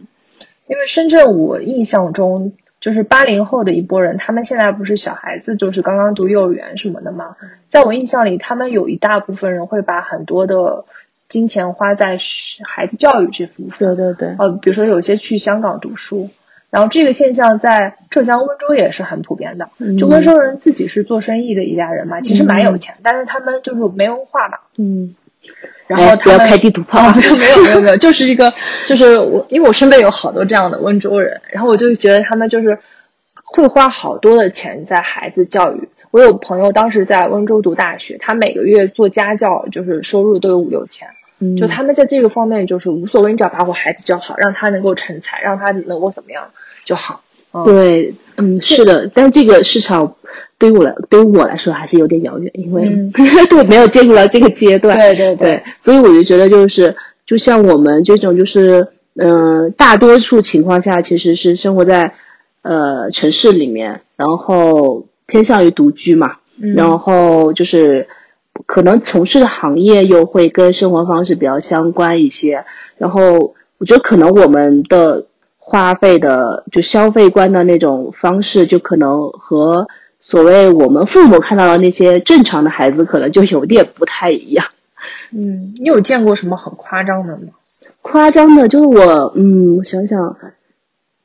[0.66, 7.36] 因为深圳，我印象中就是八零后的一波人，他们现在不是小孩子，就是刚刚读幼儿园什么的嘛。
[7.68, 10.84] 在我印象里，他们有一大部分人会把很多的
[11.28, 12.18] 金钱花在
[12.66, 13.78] 孩子教育这部分。
[13.78, 14.34] 对对对。
[14.38, 16.30] 呃，比如说有些去香港读书，
[16.74, 19.70] 然后这个现象在浙江温州也是很普遍的。
[19.96, 24.58] 就温州人自己是做生意的一家人嘛，其实蛮有钱，但是他们就是没文化嘛。
[24.76, 25.14] 嗯。
[25.86, 28.52] 然后不要开地图炮，没有没有没有没 有，就是一个
[28.86, 32.78] 就是我，因为我身边有好多这样的温州人，然后我就觉得他们就是
[33.44, 35.88] 会花好多的钱在孩子教育。
[36.10, 41.08] 我有朋友当时在温州读大学，他每个月做家教，就是收入都有五六千，
[41.58, 46.50] 就他们在这个方面就是无所谓，你只要把我孩子教好，让他能够成才，让他能够怎么样
[46.84, 47.22] 就好。
[47.64, 50.14] 对，嗯，是的，但这个市场。
[50.56, 52.88] 对于我来，对于我来说还是有点遥远，因为
[53.50, 54.96] 对没有进入到这个阶段。
[54.96, 62.14] 对对对，所以我就觉得，就是就像我们这种，就是嗯，大多数情况下其实是生活在
[62.62, 66.36] 呃城市里面，然后偏向于独居嘛，
[66.74, 68.08] 然后就是
[68.66, 72.64] 可能从事的行业又会跟生活方式比较相关一些，
[72.96, 75.26] 然后我觉得可能我们的
[75.66, 79.88] 花费的就消费观的那种方式，就可能和。
[80.26, 84.64] 所谓我们父母看到的那些正常的孩子，可能就有点不太一样。
[85.32, 87.52] 嗯，你有见过什么很夸张的吗？
[88.00, 90.34] 夸张的，就是我，嗯，我想想，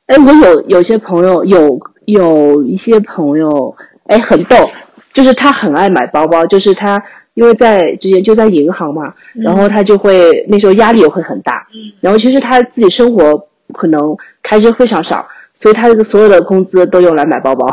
[0.04, 3.74] 哎，我有有些朋友，有有一些朋友，
[4.04, 4.68] 哎，很逗，
[5.14, 17.70] 就是他很爱买包包，就是他因为在之前就在银行嘛，然后他就会那时候压力也会很大，嗯，然后其实他自己生活可能开支非常少，所以他的所有的工资都用来买包包。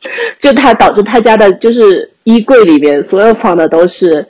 [0.38, 4.26] 就他导致他家的就是衣柜里面所有放的都是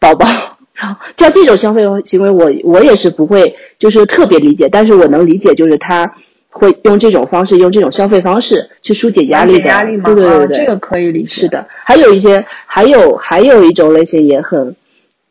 [0.00, 0.26] 包包，
[0.74, 6.12] 然后像这种消费行为，我我也是不会就是特别理解，但是我能理解，就是他
[6.50, 10.02] 会用这种方式，用这种消费方式去疏解压力的，压力吗？
[10.06, 11.28] 对对对对，这个可以理解。
[11.28, 14.74] 是的，还有一些，还有还有一种类型也很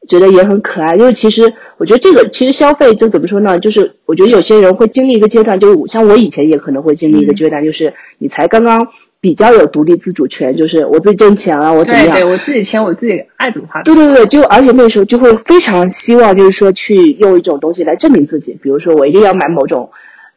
[0.07, 3.59] 觉得也很可爱，因为其实我觉得这个其实消费就怎么说呢？
[3.59, 8.87] 就是我觉得有些人会经历一个阶段，就是像我以前也可能会经历一个阶段，就是你才刚刚。
[9.21, 12.15] 比较有独立自主权，就是我自己挣钱了，我怎么样？
[12.15, 13.81] 对，我自己钱我自己爱怎么花。
[13.81, 19.89] 对对对，就而且那时候就会非常希望，就是说去用一种东西来证明自己，比如说我一定要买某种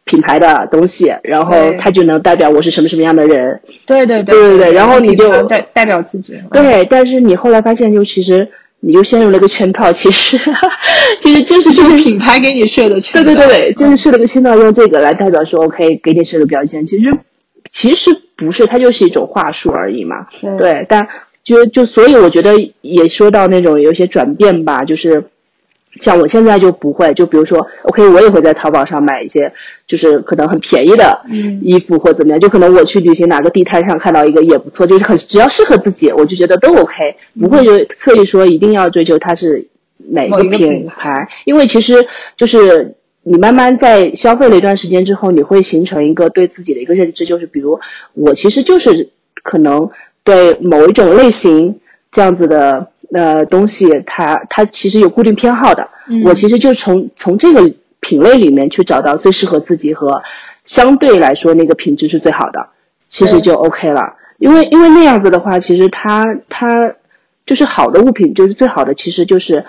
[0.05, 3.61] 品牌的东西，然后它就能代表我是什么什么样的人。
[3.85, 6.41] 对对对对对，然后你就代代表自己。
[6.51, 8.49] 对，但是你后来发现，就其实
[8.81, 10.39] 你就陷入了一个圈套，其实
[11.21, 13.25] 其实就是就是品牌给你设的圈。
[13.25, 17.19] 套对对对，就是设了个圈套，用这个来代表说 OK，给你设个标签，其实。
[17.71, 20.27] 其实不是，它就是一种话术而已嘛。
[20.57, 21.07] 对，但
[21.45, 25.25] 就就所以我觉得也说到那种有些转变吧，就是
[26.01, 29.53] 像我现在就不会，就比如说，OK，我也会在淘宝上买一些，
[29.87, 31.21] 就是可能很便宜的
[31.63, 39.67] 衣服或怎么样，就可能我去旅行哪个地摊上看到一个也不错，就是很只要适合自己，我就觉得都 OK，不会就刻意说一定要追求它是
[40.11, 42.95] 哪个品牌，因为其实就是。
[43.25, 47.79] 你慢慢在消费了一段时间之后，你会形成一个对自己的一个认知，就是比如
[48.15, 49.11] 我其实就是
[49.43, 49.91] 可能
[50.25, 51.79] 对某一种类型
[52.11, 55.89] 这样子的呃东西，它它其实有固定偏好的。
[56.25, 60.23] 我其实就从从这个品类里面去找到最适合自己和
[60.65, 62.69] 相对来说那个品质是最好的，
[63.09, 64.15] 其实就 OK 了。
[64.39, 66.95] 因为因为那样子的话，其实它它
[67.45, 69.65] 就是好的物品，就是最好的，其实就是。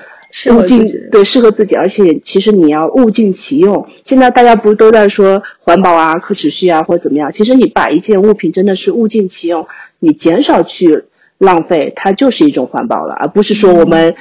[0.53, 3.87] 物尽对适合自己，而且其实你要物尽其用。
[4.05, 7.31] 现在大家不是都在说环保啊、可持续啊，或者怎么样？
[7.31, 11.05] 其实你把一件物品真的是物尽其用，你减少去
[11.39, 14.15] 浪费，它就是一种环保了，而不是说我们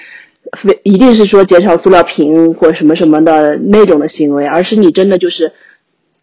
[0.57, 5.53] 非一定是说减少塑料瓶或什么什么的那种的行为，而是你真的就是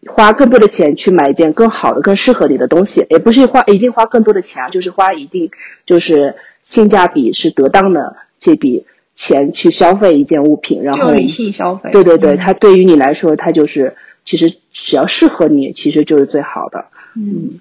[0.08, 5.52] 花更多的钱去买一件更好的、更适合你的东西，也不是花一定花更多的钱啊，就是花一定
[5.84, 8.84] 就是性价比是得当的这笔。
[9.18, 11.88] 钱去消费一件物品，然后理性消费。
[11.90, 16.84] 对对对，它对于你来说，它就是其实只要适合你，其实就是最好的。
[17.16, 17.58] 嗯，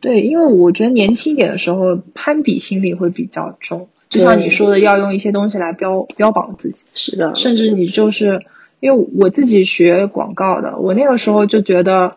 [0.00, 6.84] 对，因为我觉得年轻一点的时候，攀比心理会比较重，就像你说的，要用一些东西来标标榜自己。
[6.94, 8.42] 是的，甚至你就是
[8.80, 12.16] 因为我自己学广告的，我那个时候就觉得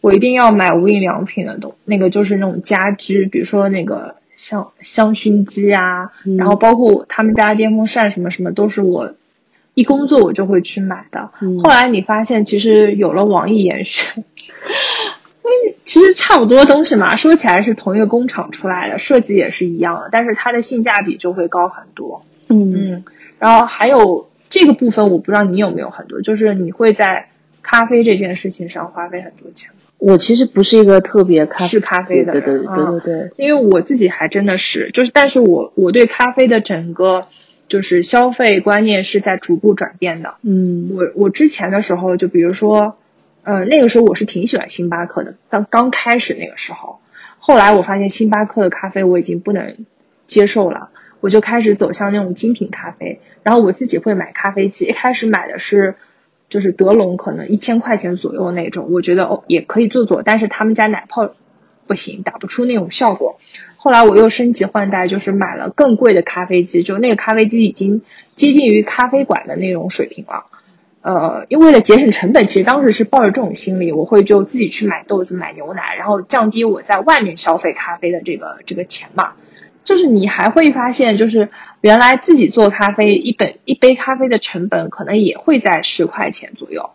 [0.00, 4.16] 我一定要买无印良品的东，那个就是那种家居，比如说那个。
[4.34, 9.14] 香香薰机啊，然后包括他们家电风扇什么什么，都是我
[9.74, 11.30] 一工作我就会去买的。
[11.62, 14.24] 后来你发现，其实有了网易严选，
[15.84, 22.24] 其实差不多东西嘛，说起来是同一个工厂出来的，设计也是一样的，但是它的性价比就会高很多。
[22.48, 23.04] 嗯嗯，
[23.38, 27.28] 然后还有这个部分，我不知道你有没有很多，就是你会在
[27.62, 29.76] 咖啡这件事情上花费很多钱吗？
[29.98, 33.30] 我其实不是一个特别咖是咖啡的，对对对对对。
[33.36, 37.26] 因为我自己还真的是，就是，但是我我对咖啡的整个
[37.68, 40.34] 就是消费观念是在逐步转变的。
[40.42, 42.96] 嗯，我我之前的时候，就比如说，
[43.44, 47.00] 呃，那个时候我是挺喜欢星巴克的，当刚开始那个时候，
[47.38, 49.84] 后来我发现星巴克的咖啡我已经不能
[50.26, 50.90] 接受了，
[51.20, 55.94] 我就开始走向那种精品咖啡，然后我自己会买咖啡机，一开始买的是。
[56.48, 61.34] 就是德龙可能一千块钱左右那种，我觉得哦也可以做做，但是他们家奶泡
[61.86, 63.38] 不行，打不出那种效果。
[63.76, 68.02] 后来我又升级换代，就是买了更贵的咖啡机，就那个咖啡机已经
[68.34, 70.44] 接近于咖啡馆的那种水平了。
[71.02, 79.32] 呃，因为为了节省成本，其实当时是抱着这种心理，我会就自己去买豆子、买牛奶，然后降低我在外面消费咖啡的这个这个钱嘛。
[79.84, 81.48] 就是你还会发现，就是
[81.80, 86.90] 原来自己做咖啡，一本一杯咖啡的成本可能也会在十块钱左右。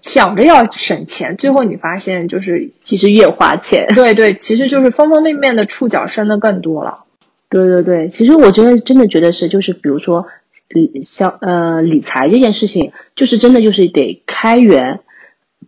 [0.00, 3.88] 想着要省钱，最后你发现就是其实越花钱。
[3.96, 7.04] 对对，其实就是方方面面的触角伸的更多了。
[7.48, 10.26] 对对对，其实我觉得真的觉得是，就是比如说
[10.68, 15.00] 理像呃理财这件事情，就是真的就是得开源。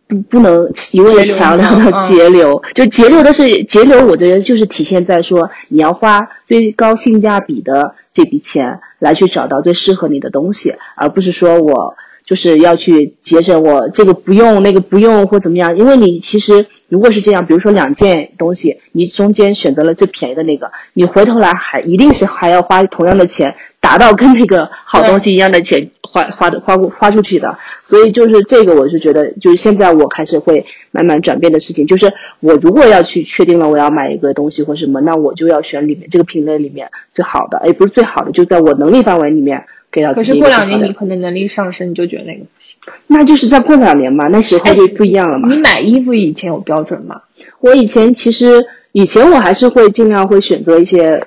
[0.08, 25.90] 不不能一味的强调的节流，就节流的是节流，我觉得就是体现在说你要花最高性价比的这笔钱来去找到最适合你的东西，而不是说我就是要去节省我这个不用那个不用或怎么样，因为你其实如果是这样，比如说两件东西，你中间选择了最便宜的那个，你回头来还一定是还要花同样的钱达到跟那个好东西一样的钱。
[26.16, 32.10] 花花的花花出去的，所以就是这个，我是觉得，就是现在我开始会慢慢转变的事情，就是
[32.40, 40.14] 我如果要去确定了我要买一个东西或什么，那我就要选里面这个品类里面最好的，也不是最好的，就在我能力范围里面给到。
[40.14, 42.78] 可是过两年你可能能力上升，你就觉得那个不行。
[43.08, 45.50] 那就是再过两年嘛，那时候就不一样了嘛。
[45.50, 47.20] 你买衣服以前有标准吗？
[47.60, 51.26] 我以前其实以前我还是会尽量会选择一些。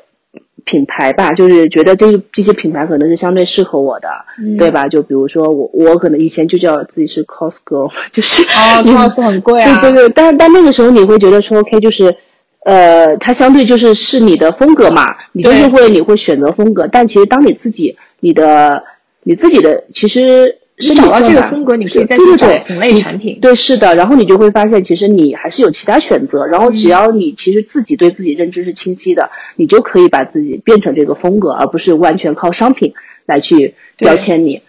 [0.65, 4.09] 品牌吧，就是觉得这这些品牌可能是相对适合我的，
[4.57, 4.87] 对吧？
[4.87, 9.79] 就比如说我，我可能以前就叫自己是 cos girl， 就是哦，cos 很贵啊。
[9.79, 12.15] 对对对，但但那个时候你会觉得说，OK，就是，
[12.63, 18.83] 呃，它相对就是是你的风格嘛，你就是会你会选择风格，但其实当你自己你的
[19.23, 20.58] 你自己的其实。
[20.79, 23.37] 是找到这个风格，你可以再去找同类产品。
[23.41, 23.95] 对，是的。
[23.95, 26.45] 然后你就会发现，其实你还是有其他选择。
[26.45, 32.93] 然后只要你其实自己对自己认知是清晰的，你就可以把自己变成这个风格，而不是完全靠商品
[33.25, 34.61] 来去标签你。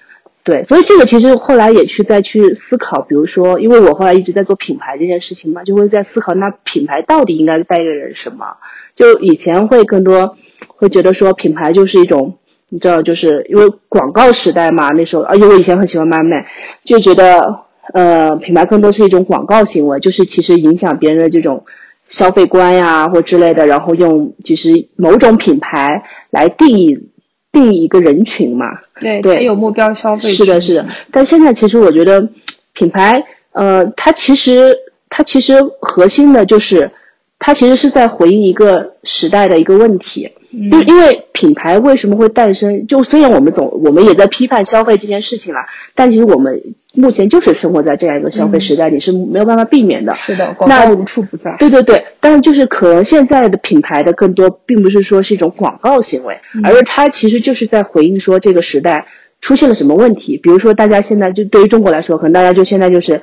[0.42, 8.56] 对，所以这个其实后来也去再去思考，比如说，因为我后来一直在做品牌这件事情嘛，就会在思考，那品牌到底应该带给人什么？
[8.96, 10.36] 就以前会更多
[10.66, 12.38] 会觉得说，品牌就是一种。
[12.71, 16.47] 你知道，就是因为广告时代嘛，那时候，而且我以前很喜欢卖卖，
[16.85, 17.61] 就觉得，
[17.93, 21.64] 呃，品牌更多是一种广告行为，就是其实影响别人的这种
[22.09, 27.09] 消费观呀，或之类的，然后用其实某种品牌来定义
[27.53, 28.79] 定义一个人群嘛。
[29.01, 30.29] 对对，有目标消费。
[30.29, 30.87] 是的，是的。
[31.11, 32.29] 但现在其实我觉得，
[32.73, 34.77] 品牌，呃，它其实
[35.09, 36.93] 它其实核心的就是，
[37.41, 40.30] 它其实是在回应一个时代的一个问题。
[40.68, 42.88] 就因为品牌为什么会诞生？
[42.88, 45.61] 就虽然我们总我们也在批判消费这件事情了，
[45.95, 50.12] 但其实我们目前就是生活在这样一个消费时代里，是没有办法避免的。
[50.16, 51.55] 是的，广告无处不在。
[51.57, 59.07] 对对对，但是就是可能现在的品牌的更多，并不是说是一种广告行为，而是它其实就是在回应说这个时代
[59.41, 60.36] 出现了什么问题。
[60.36, 63.22] 比如说，大家现在就对于中国来说，可能大家就现在就是。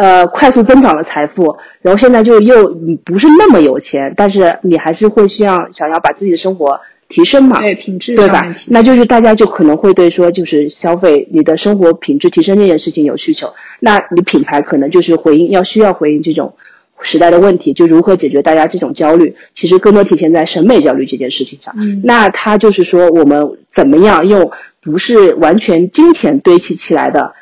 [0.00, 7.58] 呃，快速增长的财富，然后现在就又你不是那么有钱，但是你还是会希望想要把自己的生活提升嘛？
[7.58, 8.54] 对，品质对吧？
[8.68, 16.54] 那就是大家就可能会对说，就是消费你的生活品质提升这件事情有需求，那你品牌可能就是回应要需要回应这种
[17.00, 21.74] 时代的问题，就如何解决大家这种焦虑，其实更多体现在审美焦虑这件事情上。
[21.76, 27.34] 嗯，那它就是说我们怎么样用不是完全金钱堆砌起来的。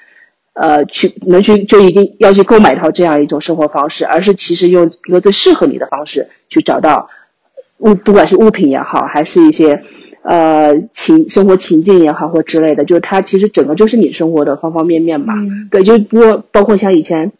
[0.58, 7.10] 呃，去能去就一定要去购买一套这样一种生活方式，而是其实用一个最适合你的方式去找到
[7.76, 9.82] 物，不管是物品也好，还是一些
[10.22, 15.34] 呃情生活情境也好或之类的，就是它其实整个就是你生活的方方面面吧。
[15.70, 17.32] 对，就不包括像以前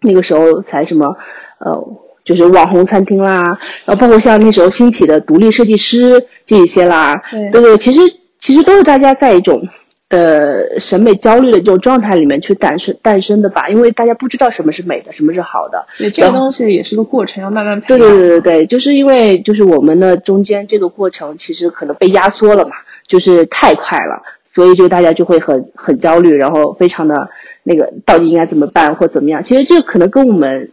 [0.00, 1.16] 那个时候才什么
[1.60, 3.42] 呃，就是网红餐厅啦，
[3.84, 8.00] 然后包括像那时候兴起的独立设计师这一些啦，对对，其实
[8.40, 9.68] 其实都是大家在一种。
[10.08, 15.84] 呃，审美焦虑的这种状态里面去诞生诞生的吧，因为大家不知道什么是美的，什么是好的。
[15.98, 17.98] 对，这个东西也是个过程，要慢慢培养。
[17.98, 22.76] 对对对对对，就是因为就是我们的中间这个过程其实可能被压缩了嘛，
[23.06, 27.28] 就是太快了，所以就大家就会很很焦虑，然后非常的
[27.64, 29.42] 那个到底应该怎么办或怎么样？
[29.42, 30.70] 其实这可能跟我们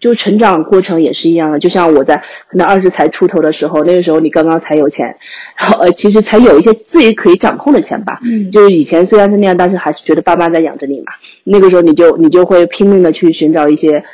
[0.00, 1.58] 就成长过程也是一样的。
[1.58, 2.16] 就像我在
[2.48, 5.16] 可能二十才出头的时候，那个时候你刚刚才有钱，
[5.56, 8.20] 然后呃，其实才有一些自己可以掌控的钱吧。
[8.22, 11.12] 嗯，就是以前虽然是那样，但是还是觉得爸妈在养着你嘛。
[11.44, 14.04] 那个时候你就你就会拼命的去寻找一些，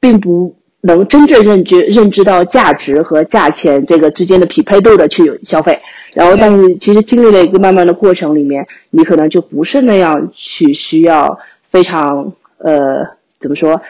[0.00, 0.54] 并不。
[0.82, 5.78] 能真正认知认知到价值和价钱这个之间的匹配度的去消费，
[6.14, 11.38] 然后但是其实经历了一个慢慢的过程里面，你可能就不是那样去需要
[11.70, 13.06] 非常呃
[13.38, 13.82] 怎么说，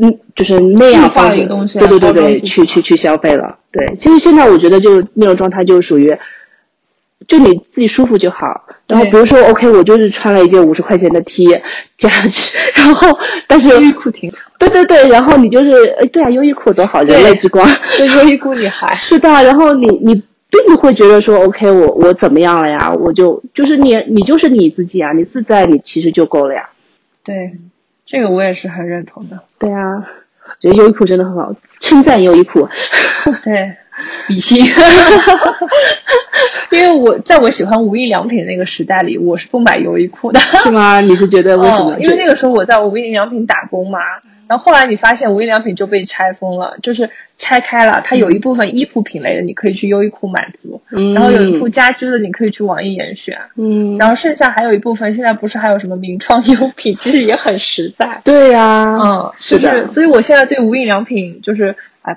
[0.00, 1.46] 嗯就是那样方式，
[1.78, 3.58] 对对对对，去去去消费了。
[3.70, 6.16] 对，其实现在我觉得就是那种状态就是属于。
[7.28, 11.46] 就你自己舒服就好，然后比如说，OK，我就是穿了一件五十块钱的 T，
[11.96, 13.16] 价值，然后
[13.46, 15.70] 但是优衣库挺好，对对对，然后你就是，
[16.00, 17.64] 哎，对啊，优衣库多好，人类之光，
[17.96, 20.20] 对优衣库女孩，是的，然后你你
[20.50, 22.92] 并不会觉得说，OK，我我怎么样了呀？
[22.92, 26.70] 我就就是你你就是你自己啊，你自在，你其实就够了呀。
[27.22, 27.52] 对，
[28.12, 29.40] 这个我也是很认同的。
[29.58, 30.06] 对啊，
[30.60, 32.68] 觉得优衣库真的很好，称赞优衣库。
[33.42, 33.74] 对。
[34.26, 34.64] 比心，
[36.72, 40.40] 因为我在我喜欢无印良品的那个时代里，我是不买优衣库的。
[40.40, 40.98] 是吗？
[41.00, 41.98] 你是觉得为什么？
[42.00, 43.98] 因为那个时候我在无印良品打工嘛。
[44.48, 50.82] 然后后来你发现无印良品就被拆封了，就是拆开了，它有一部分衣服品类的你可以去优衣库满足，
[51.14, 58.20] 然后有一部家居的你可以去网易严选，嗯，然后剩下还有一部分现在不是还有什么名创优品，其实也很实在。
[58.24, 59.86] 对呀，嗯，是的。
[59.86, 62.16] 所以我现在对无印良品就是啊，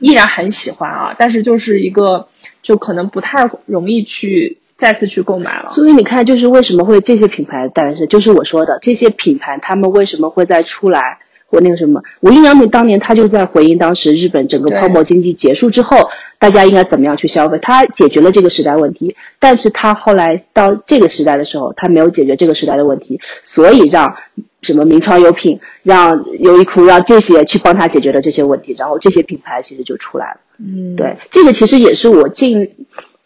[0.00, 2.28] 依然很喜欢啊，但是就是一个
[2.62, 5.70] 就可能不太容易去再次去购买了。
[5.70, 11.19] 所以你看，就是为什么会这些品牌诞生，就是我说的这些品牌，他们为什么会再出来？
[11.50, 15.96] 或那个什么，无印良品当年他就在回应当时日本整个泡沫经济结束之后，
[16.38, 19.16] 大家应该怎么样去消费，他解决了这个时代问题。
[19.40, 24.14] 但是他后来到这个时代的时候，他没有解决这个时代的问题，所以让
[24.62, 30.40] 什么名创优品、让优衣库、让这些去帮他解决了这些问题，然后这些品牌其实就出来了。
[30.58, 32.70] 嗯，对，这个其实也是我近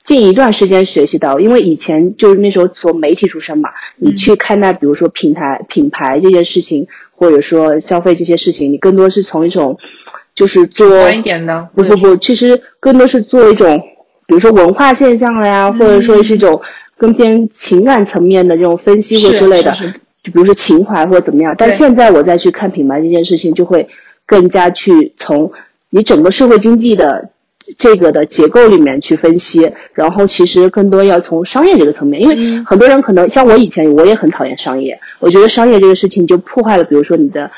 [0.03, 6.89] 近一段时间学习到，因为以前就是那时候做媒体出身嘛，你去看待比如说品牌品牌这件事情。
[7.17, 9.79] 或者说消费这些事情，你更多是从一种，
[10.35, 13.81] 就是做一点的，不不不，其实更多是做一种，
[14.27, 16.61] 比如说文化现象了呀，或者说是一种
[16.97, 19.73] 更偏情感层面的这种分析或之类的，
[20.23, 21.55] 就比如说情怀或者怎么样。
[21.57, 23.89] 但现在我再去看品牌这件事情，就会
[24.27, 25.53] 更加去从
[25.91, 27.31] 你整个社会经济的。
[27.79, 37.51] 这个的结构里面去分析，然后其实更多要从商业这个层面，因为很多人可能像我以前我也很讨厌商业，我觉得商业这个事情就破坏了，比如说你的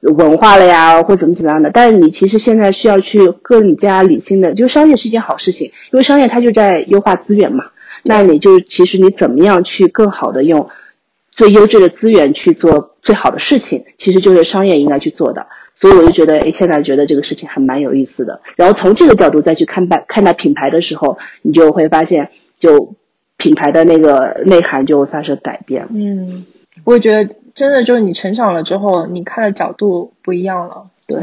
[0.00, 1.70] 文化了呀，或怎么怎么样的。
[1.70, 7.64] 但是你其实现在需要去更加理性的，就商业是一件好事情，因为商业它就在优化资源嘛。
[8.02, 10.68] 那你就其实你怎么样去更好的用
[11.32, 15.46] 最优质的资源去做最好的事情，其实就是商业应该去做的。
[15.84, 18.40] 所以我就觉得，哎，现在觉得这个事情还蛮有意思的。
[18.56, 22.94] 然后从这个角度再去看待看待品牌的时候，你就会发现，就
[23.36, 25.86] 品牌的那个内涵就会发生改变。
[25.90, 26.46] 嗯，
[26.84, 30.86] 我觉得真的就是你成长了之后，你看的角度不一样了。
[31.06, 31.18] 对，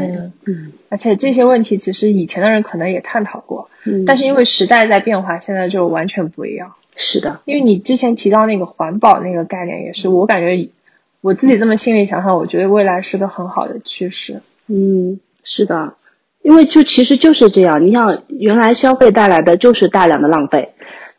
[0.45, 3.67] 嗯，而且这些问题其实以前的人可能也探讨过，
[4.05, 6.75] 但是因为时代在变化，现在就完全不一样。
[6.95, 10.69] 是的，因为你之前提到那个环保那个概念，也是我感觉。
[11.21, 14.41] 我自己这么心里想想，我觉得未来是个很好的趋势。
[14.73, 15.95] 嗯，是的，
[16.43, 17.85] 因为就其实就是这样。
[17.85, 20.69] 你想，原来消费带来的就是大量的浪费，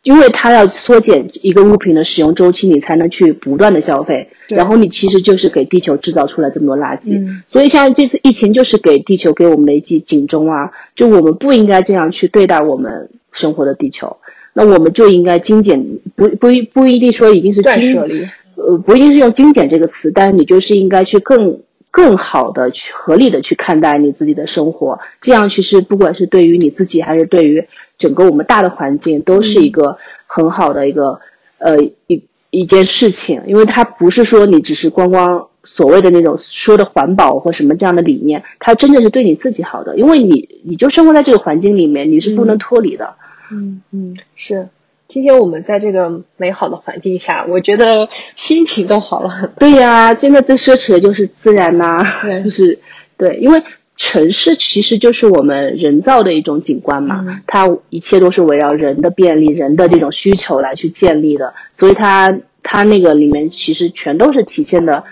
[0.01, 4.29] 因为它要缩减一个物品的使用周期，你才能去不断的消费。
[4.47, 7.41] 然后你其实就是给地球制造出来这么多垃圾。
[7.49, 10.71] 所以像这次疫情，就是给地球给我们的一记警钟啊！
[10.95, 14.17] 就我们不应该这样去对待我们生活的地球。
[14.53, 18.27] 那我们就应该精简，不不不一定说已经是断舍离。
[18.55, 21.59] 呃，不一定是用精简这个词，但是你就是应该去更
[21.93, 27.67] 更好的去合理的去看待你自己的生活，这样其实不管是对于你自己还是对于
[27.99, 31.19] 整个我们大的环境，都是一个很好的一个
[31.59, 31.77] 呃
[32.07, 43.13] 一一件事情，因为它不是说你只是光光所谓的那种说的环保或什么这样的理念，它真的是对你自己好的，因为你你就生活在这个环境里面，你是不能脱离的。
[43.51, 44.67] 嗯嗯，是。
[45.13, 49.53] 今天我们在这个美好的环境下，我觉得心情都好了很多。
[49.59, 52.03] 对呀，现在最奢侈的就是自然呐，
[52.43, 52.79] 就是
[53.15, 53.61] 对，因为
[53.95, 65.03] 城市其实就是我们人造的一种景观嘛，它一切都是围绕人的便利、人的这种需求来去建立的，所以它它那个里面其实全都是体现的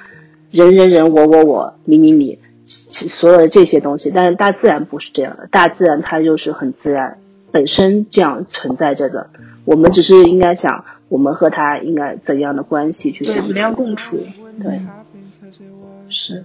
[0.49, 4.11] 人人人我我我你你你，所有的这些东西。
[4.11, 7.19] 但是大自然不是这样的，大自然它就是很自然，
[7.51, 9.29] 本身这样存在着的。
[9.65, 13.47] 我们只是应该想，我们和他应该怎样的关系去相处？
[13.47, 14.17] 怎么样共处？
[14.61, 14.81] 对，
[16.09, 16.43] 是，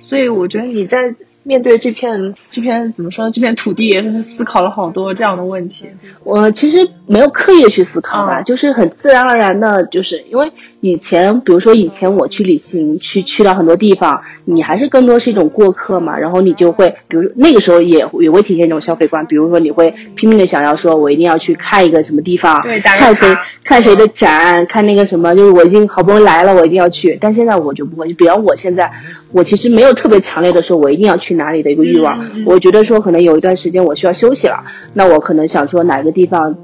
[0.00, 1.14] 所以我觉得你在。
[1.46, 3.30] 面对这片这片怎么说呢？
[3.30, 5.86] 这片土地也是思考了好多这样的问题。
[6.24, 16.18] 我其实没有刻意去思考吧，就是很自然而然的，就是因为以前，比如说以前我去旅行，去去到很多地方，你还是更多是一种过客嘛。
[16.18, 22.60] 然后你就会，比如那个时候也也会体现一种消费观，比如说你会拼命的想要说，我一定要去看一个什么地方，
[22.98, 23.28] 看谁
[23.62, 27.16] 看谁的展，看那个什么，就是我已经好不容易来了，我一定要去。
[27.20, 28.90] 但现在我就不会，就比方我现在，
[29.30, 31.35] 我其实没有特别强烈的说，我一定要去。
[31.36, 32.18] 哪里的一个欲望？
[32.44, 34.64] 我觉得说可能有一段时间我需要休息了，
[34.94, 36.56] 那我可能想说哪个地方，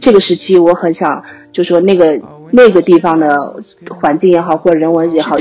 [0.00, 3.56] 这个时期我很想，就说那个那个地方的
[3.88, 5.36] 环境也好，或者人文也好，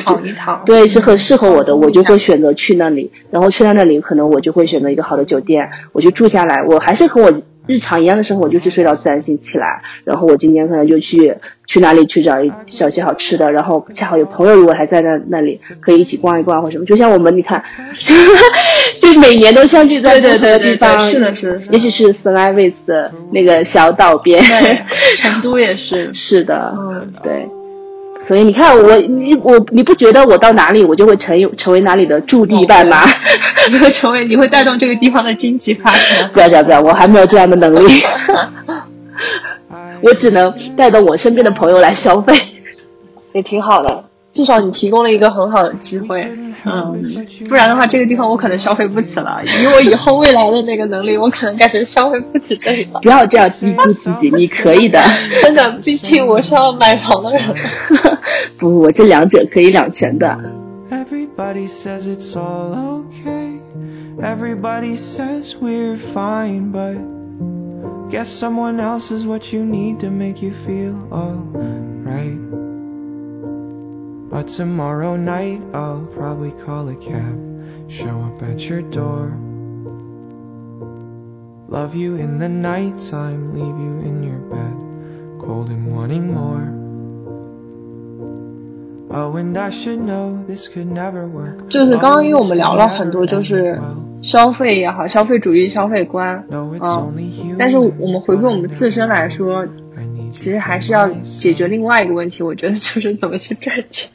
[0.66, 3.12] 对，是很适合我的，我就会选择去那里。
[3.32, 6.64] 然后去到那里，可能我就会选择一个好的酒店，我就住下来。
[6.68, 7.32] 我还是和我。
[7.70, 11.36] 日常一样的生活就是睡到自然醒起来，然后我今天可能就去
[11.68, 16.86] 去哪里去找一找些好吃的，然后恰好有朋友如果还在那那里，可以一起逛一逛或什么。
[16.86, 17.64] 就像我们你看，
[19.00, 24.44] 就每年都相聚在不同的地方，是的，是的，也许是 s l a v i s 的那个小岛边，
[25.18, 27.59] 成都也是， 是的，嗯，对。
[28.30, 32.98] 所以你看我你我你不觉得我到哪里我就会成成为哪里的驻地办吗？
[33.72, 36.30] 你会成为你会带动这个地方的经济发展？
[36.32, 38.04] 不要讲不要，我还没有这样的能力，
[40.02, 42.36] 我只能带动我身边的朋友来消费，
[43.34, 43.99] 也挺好的。
[44.32, 46.22] 至少你提供了一个很好的机会，
[46.66, 49.42] 嗯，不然的话，这个地方我可能消费不起了。
[49.44, 53.00] 以我以后未来的那个能力，我可能感觉消费不起这里了。
[53.02, 55.02] 不要这样低估自己，你可以的。
[55.42, 57.56] 真的，毕竟我是要买房的人。
[58.58, 60.38] 不，我这两者可以两全的。
[61.36, 61.56] But
[74.47, 77.39] tomorrow night I'll probably call a cab,
[77.89, 79.33] show up at your door.
[81.69, 84.77] Love you in the nighttime, leave you in your bed,
[85.41, 86.73] cold and wanting more.
[89.11, 91.69] Oh, and I should know this could never work.
[91.69, 93.81] 就是刚刚因为我们聊了很多，就是
[94.23, 99.67] 消费也好，消费主义、消费观，嗯，但是我们回归我们自身来说，
[100.40, 104.10] 其实还是要解决另外一个问题，我觉得就是怎么去赚钱。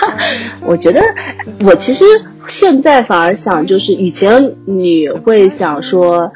[0.64, 1.02] 我觉得
[1.60, 2.04] 我其实
[2.48, 6.32] 现在反而想，就是以前你会想说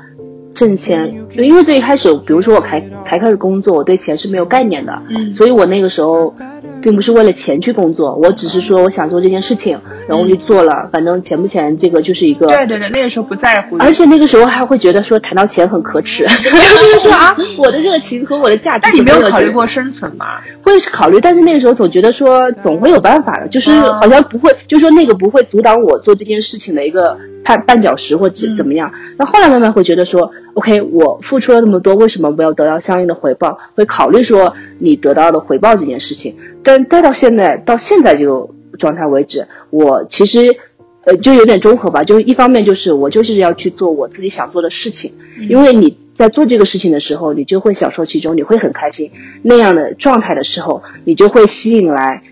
[0.54, 5.02] 挣钱，就因为最一开始，比如说我才才开始工作，我对钱是没有概念的，
[5.32, 6.34] 所以我那个时候。
[6.80, 10.88] 并不是为了钱去工作，我只是说我想做这件事情，然后我就做了。
[10.92, 12.46] 反正钱不钱，这个就是一个。
[12.46, 13.76] 对对对，那个时候不在乎。
[13.78, 18.80] 而且那个时候还会觉得说谈到钱很可耻， 就是说啊，我的热情和我的价值。
[18.82, 20.26] 但你没有考虑过生存吗？
[20.62, 27.16] 会是考虑，但是那个时候总觉得说总会有办法的，就是好像不会，就说那个不会阻挡我做这件事情的一个。
[27.44, 28.92] 绊绊脚石或怎怎么样？
[29.18, 33.58] 那后来慢慢会觉得说，OK，我付出了那么多，为什么没有得到相应的回报？
[33.74, 36.36] 会考虑说你得到的回报这件事情。
[36.62, 38.48] 但待到现在到现在这个
[38.78, 40.56] 状态为止，我其实
[41.04, 42.04] 呃就有点综合吧。
[42.04, 45.12] 就一方面就是我就是要去做我自己想做的事情，
[45.48, 49.10] 因为你在做这个事情的时候，你就会享受其中，你会很开心。
[49.42, 52.22] 那样的状态的时候，你就会吸引来。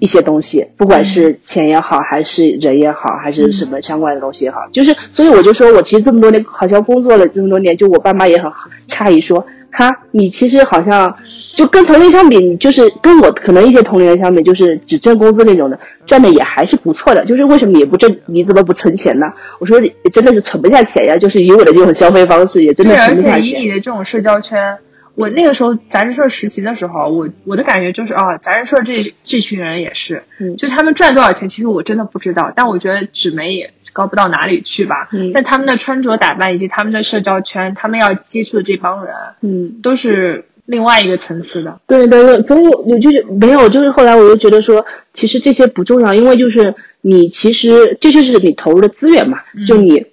[0.00, 8.50] 一些东西，不管是钱也好，还是人也好，还是什么相关的东西也好，就是，所以我就说，我其实这么多年好像工作了这么多年，就我爸妈也很
[8.86, 9.46] 诧异，说，
[9.76, 11.16] 他，你其实好像
[11.56, 19.26] 就跟同龄相比，你就是跟我可能一些同龄人相比，就是只挣工资那种的，赚的也还是不错的，就是为什么也不挣，你怎么不存钱呢？
[19.58, 19.80] 我说
[20.12, 23.32] 真的是存不下钱呀，就是以我的这种消费方式，也真的存不下钱。
[23.32, 24.78] 而且以你的这种社交圈。
[25.14, 30.24] 我那个时候杂志社实习的时候，我我的感觉就是啊，杂志社这这群人也是，
[30.58, 32.52] 就他们赚多少钱，其实我真的不知道。
[32.54, 35.08] 但我觉得纸媒也高不到哪里去吧。
[35.32, 41.80] 但他们的穿着打扮以及他们的社交圈，他们要接触的这帮人，嗯，都是另外一个层次的。
[41.86, 50.06] 对对对，所以我就是没有，就是后来我就觉得说，其实这些不重要，因为就是你其实这就是你投入的资源嘛，就你。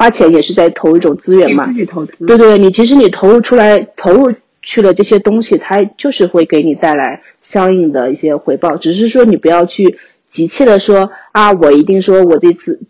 [0.00, 2.24] 花钱也是在投一种资源嘛，自己投资。
[2.24, 4.32] 对对，你其实你投入出来，投入
[4.62, 8.78] 去了这些东西，它就是会给你带来相应的一些回报。
[8.78, 12.80] 只是说你不要去急切的说啊，我一定说我这次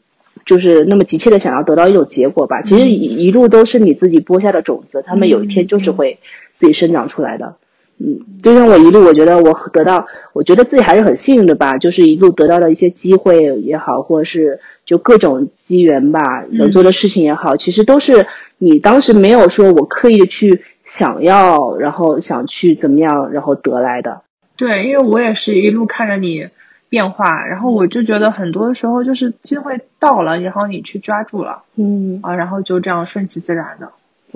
[0.46, 2.62] 就是那么急切的想要得到一种结果吧。
[2.62, 6.20] 其实一一路都是你自己播下的种子，他们有一天就是会
[6.60, 7.46] 自己生长出来的。
[7.46, 7.54] 嗯，
[8.42, 14.60] 就像我一路，我觉得我得到，我觉得自己还是很幸运的吧，就是一路得到的一些机会也好，或者是。
[14.86, 18.26] 就各种机缘吧，能做的事情也好，其实都是
[18.58, 24.22] 你当时没有说我刻意的去想要，然后想去怎么样，然后得来的。
[24.56, 26.48] 对，因为我也是一路看着你
[26.88, 33.92] 变化，然后我就觉得很多时候就是机会到了，然后你去抓住了，嗯啊，然后就这样顺其自然的。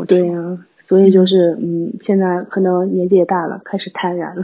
[0.07, 0.59] 对呀。
[0.87, 4.43] 所以就是，嗯，现在可能年纪也大了，开始坦然了，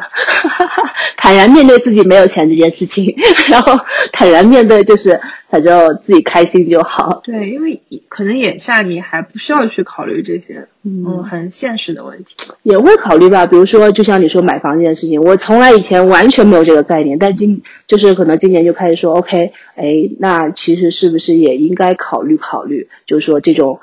[1.16, 3.14] 坦然面对自己没有钱这件事情，
[3.50, 3.74] 然后
[4.10, 5.20] 坦然面对，就是
[5.50, 7.20] 反正自己开心就好。
[7.22, 12.34] 对，因为可能眼下你还不需要去考虑这些，嗯，很现实的问题。
[12.62, 23.80] 也会考虑吧，比如说，就像你说买房这件事情，我从来以前完全没有这个概念，但今就是可能今年就开始说，OK，哎，那其实是不是也应该考虑考虑，就是说这种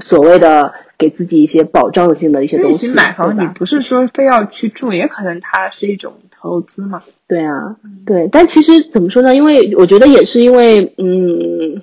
[0.00, 0.72] 所谓的。
[1.00, 2.94] 给自己一些保障性的一些东西。
[2.94, 7.02] 买房，你不是说非要去住，也可能它是一种投资嘛。
[7.26, 7.76] 对啊，
[8.06, 8.28] 对。
[8.30, 9.34] 但其实怎么说呢？
[9.34, 11.82] 因为我觉得也是因为，嗯，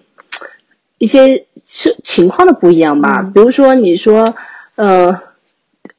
[0.99, 3.23] 一些是情况的不一样吧。
[3.23, 4.35] 比如说，你说，
[4.75, 5.19] 呃，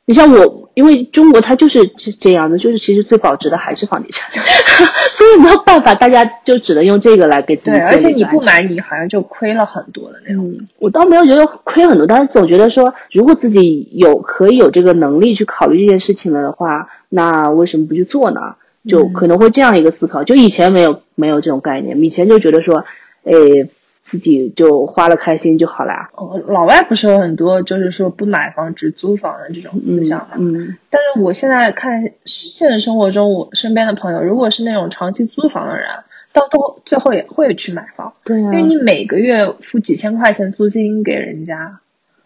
[0.06, 0.57] 你像我。
[0.78, 4.30] 因为中国它就是这这样的，就是其实最保值的还是房地产，
[5.10, 7.70] 所以没有办法，大家就只能用这个来给自己。
[7.72, 10.56] 对，而且你不买，你好像就亏了很多的那种。
[10.78, 18.54] 我倒没有觉得亏很多，但是总觉得说，如果自己有可以有这个能力去考虑这件事情了的话，那为什么不去做呢？
[18.88, 20.22] 就可能会这样一个思考。
[20.22, 22.84] 就以前没有没有这种概念，以前就觉得说，
[23.24, 23.68] 诶。
[24.08, 26.08] 自己就花了开心就好啦。
[26.14, 30.36] 哦，老外不是有很多就是说不买房只租房的这种思想嘛？
[30.38, 30.76] 嗯。
[30.88, 35.86] 但是我现在看现实生活中，我身边的朋友，如果是那种长期租房的人，
[36.32, 38.14] 到都最后也会去买房。
[38.24, 38.44] 对啊。
[38.44, 41.80] 因为你每个月付几千块钱租金给人家。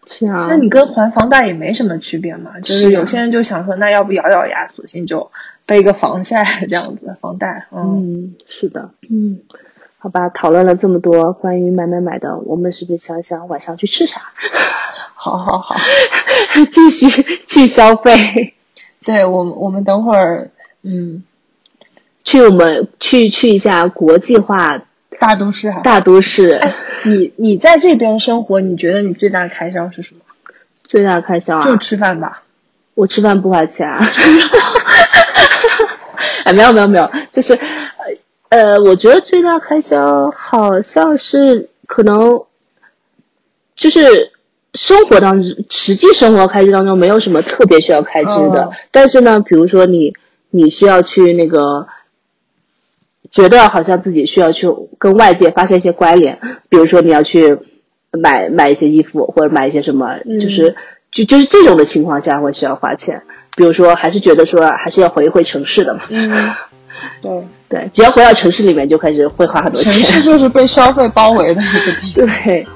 [0.07, 0.47] 是啊。
[0.49, 2.61] 那你跟还房贷也没什么区别嘛？
[2.61, 5.33] 就是有些人就想说，那要不咬咬牙，索性就
[5.67, 7.67] 背一个房贷这样子，房贷。
[7.73, 8.91] 嗯，是的。
[9.11, 9.41] 嗯。
[10.03, 14.21] 好吧，讨论了这么多关于买买买的，我们是不是想想晚上去吃啥？
[15.15, 15.77] 好好好，
[16.69, 18.55] 继续去消费。
[19.05, 20.51] 对我，我们等会儿，
[20.83, 21.23] 嗯，
[22.25, 24.83] 去我们去去一下国际化
[25.21, 26.61] 大都市，大都市。
[27.05, 30.23] 你你在这边生活，你觉得你最大的开销是什么？
[30.83, 32.43] 最大的开销啊，就吃饭吧。
[32.95, 34.01] 我吃饭不花钱啊。
[36.43, 37.57] 哎，没有没有没有，就是。
[38.53, 42.43] 呃，我觉得最大开销好像是可能，
[43.77, 44.31] 就是
[44.75, 50.13] 生活当中实际生活开支当中没有什么特别需要开支的，但是呢，比如说你
[50.51, 51.89] 你需要去那个，
[53.31, 56.39] 觉得好像自己需要去跟外界发生一些关联，
[56.69, 57.59] 比如说你要去
[58.11, 60.77] 买买一些衣服或者买一些什么，就是
[61.11, 63.23] 就就是这种的情况下会需要花钱，
[63.57, 66.03] 比如说还是觉得说还是要回一回城市的嘛。
[66.11, 66.31] 嗯，
[67.23, 67.47] 对。
[67.73, 69.91] 对，只要回到城市里面，就开始会花很多钱。
[69.91, 72.13] 城市就是被消费包围的一个地。
[72.45, 72.67] 对，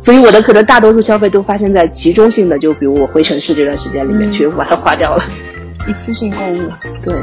[0.00, 5.22] 所以我的可能大多数消费都发生在集中性的，就比如我回城市这段时间里面去把它花掉了。
[5.86, 6.70] 一次性购物。
[7.04, 7.14] 对。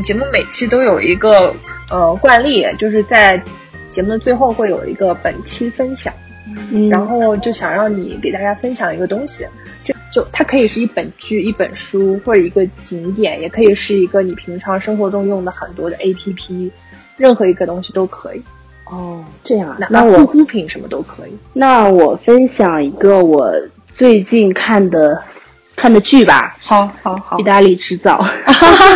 [0.00, 1.54] 节目每期都有一个
[1.90, 3.42] 呃惯例，就是在
[3.90, 6.12] 节目的最后会有一个本期分享，
[6.70, 9.46] 嗯然后就想让你给大家分享一个东西，
[9.84, 16.70] 就就它可以是一本剧、一本书或者一个景点，也可以是一个你平常生活中用的很多的 APP，
[17.16, 18.42] 任何一个东西都可以。
[18.86, 21.36] 哦，这样啊，那我护肤品什么都可以。
[21.52, 23.52] 那我分享一个我
[23.92, 25.22] 最近看的。
[25.74, 28.22] 看的剧吧，好，好，好，意大利制造，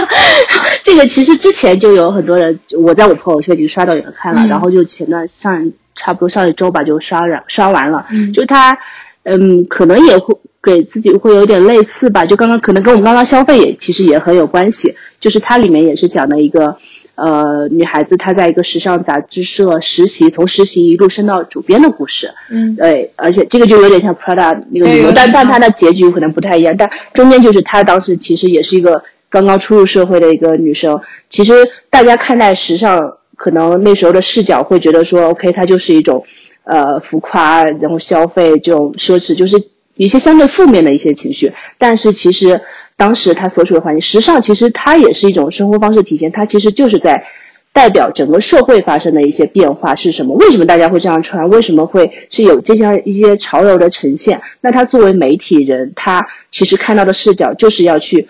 [0.87, 8.79] 这个其实之前就有很多人，我在我朋友圈已经刷到有人看了，然后就前段上差不多上一周吧就刷完刷完了，嗯就他，
[9.25, 16.77] 嗯，可能也会给自己会有点类似吧，就刚刚可能跟我们刚刚消费也其实也很有关系，就是它里面也是讲的一个。
[17.17, 22.31] 呃，女孩子她在一个时尚杂志社实习，从实习一路升到主编的故事。
[22.51, 26.75] 嗯，对，而且这个就有点像 Prada 那个女，但但她的结局可能不太一样。
[26.77, 31.01] 但中间就是她当时其实也是一个刚刚初入社会的一个女生。
[31.31, 31.53] 其实
[31.91, 36.25] 大家看待时尚，可能那时候的视角会觉得说，OK，它就是一种
[36.65, 41.53] 呃浮夸，然后消费这种奢侈，就是一些相对负面的一些情绪。
[41.79, 42.63] 但是其实。
[42.99, 47.27] 当时她所处的环境，时尚其实它也是一种生活方式体现，它其实就是在
[47.71, 50.35] 代表整个社会发生的一些变化是什么？
[50.37, 51.51] 为什么大家会这样穿？
[51.51, 54.41] 为什么会是有这样一些潮流的呈现？
[54.63, 58.29] 那她作为媒体人，她其实看到的视角就是要去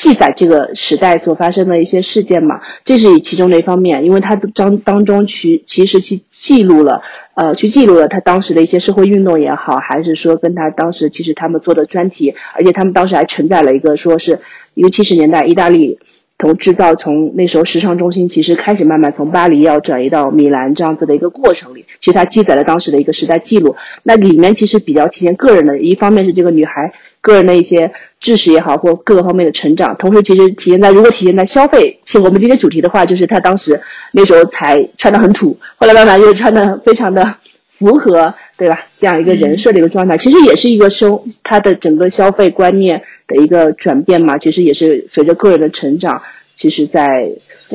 [0.00, 7.02] 记载这个时代所发生的一些事件嘛，这是以其中的一方面，因为他的当当中去其实去记录了。
[7.34, 14.40] 呃，去记录了他当时的一些社会运动也好，还是说跟他当时其实他们做的专题，而且他们当时还承载了一个说是
[14.72, 15.98] 一个七十年代意大利
[16.38, 23.76] 从制造从那时候时尚中心其实开始慢慢从巴黎要转移到米兰这样子的一个过程里，其实它记载了当时的一个时代记录。
[24.02, 33.80] 那里面其实比较体现个人的，一方面是这个女孩个人的一些知识也好，或各个方面的成长，同时其实体现在如果体现在消费，其实我们今天主题的话，就是他当时
[34.12, 37.36] 那时候才穿的很土，后来慢慢又穿的非常的
[37.78, 38.86] 符合，对吧？
[38.98, 43.02] 这样一个人设的一个状态，其实也是一个生他的整个消费观念。
[43.30, 46.20] 的一个转变嘛，其实也是随着个人的成长，
[46.56, 47.30] 其实在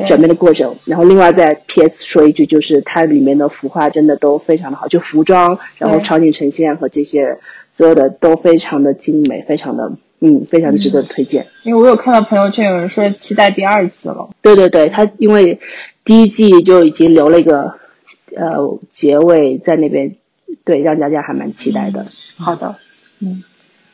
[0.06, 0.76] 转变的过程。
[0.84, 2.04] 然后另外在 P.S.
[2.04, 7.38] 说一句，就是它里面的服化真的都非常的好，就服装，然后场景呈现和这些
[7.76, 11.46] 所有的都非常的精美，非常的嗯，非常值得推荐。
[11.62, 14.30] 因为我有看到朋友圈有人说期待第二季了。
[14.40, 15.60] 对对对，他因为
[16.04, 17.74] 第一季就已经留了一个
[18.34, 20.16] 呃结尾在那边，
[20.64, 22.06] 对，让大家还蛮期待的。
[22.38, 22.74] 好的，
[23.20, 23.42] 嗯，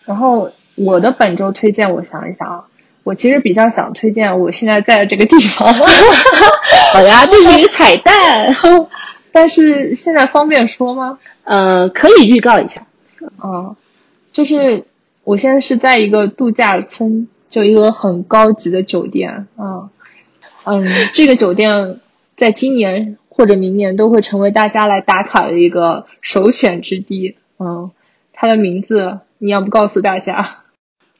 [0.06, 0.50] 然后。
[0.74, 2.64] 我的本周推荐，我想一想啊，
[3.04, 5.68] 我其实比较想推荐我现在在的这个地方。
[6.94, 8.56] 好呀，这是一个彩蛋，
[9.30, 11.18] 但是现在方便说吗？
[11.44, 12.86] 呃，可以预告一下。
[13.42, 13.76] 嗯，
[14.32, 14.84] 就是
[15.24, 19.46] 我现在是在一个度假村，就一个很高级的酒店。
[19.58, 19.90] 嗯
[20.64, 22.00] 嗯，这个酒店
[22.36, 27.36] 在今年或者明年都会成为大家来打卡的一个首选之地。
[27.58, 27.90] 嗯，
[28.32, 30.58] 它的名字你要不告诉大家？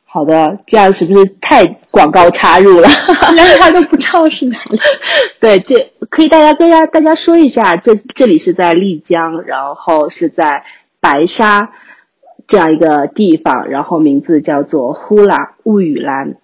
[0.05, 2.89] 好的，这样是不是太广告插入了？
[3.35, 4.79] 连他都不知道是哪里。
[5.41, 10.65] 对，这可以大家跟大家大家说一下，这这里是在丽江，然后是在
[11.01, 11.73] 白沙
[12.47, 16.37] 这样一个地方，然后名字叫做呼啦物语兰。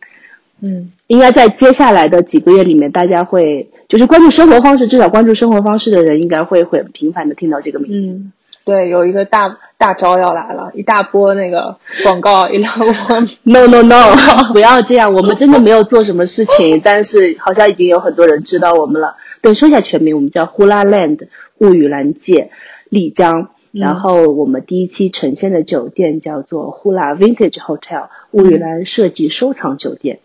[0.60, 8.20] 嗯，应该在接下来的几个月里面，大家会就是关注生活方式，至少关注生活方式的人，应该会会频繁的听到这个名字。
[8.64, 12.86] 对，有一个大大招要来了，一大波那个广告，一大波。
[13.44, 14.14] No No No，
[14.52, 19.16] 不要这样，我们真的没有做什么事情，但是好像已经有很多人知道我们了。
[19.40, 21.28] 对，说一下全名，我们叫 Hula Land
[21.58, 22.50] 物语兰界
[22.90, 30.20] 丽江，然后我们第一期呈现的酒店叫做 Hula Vintage Hotel 雾雨兰设计收藏酒店，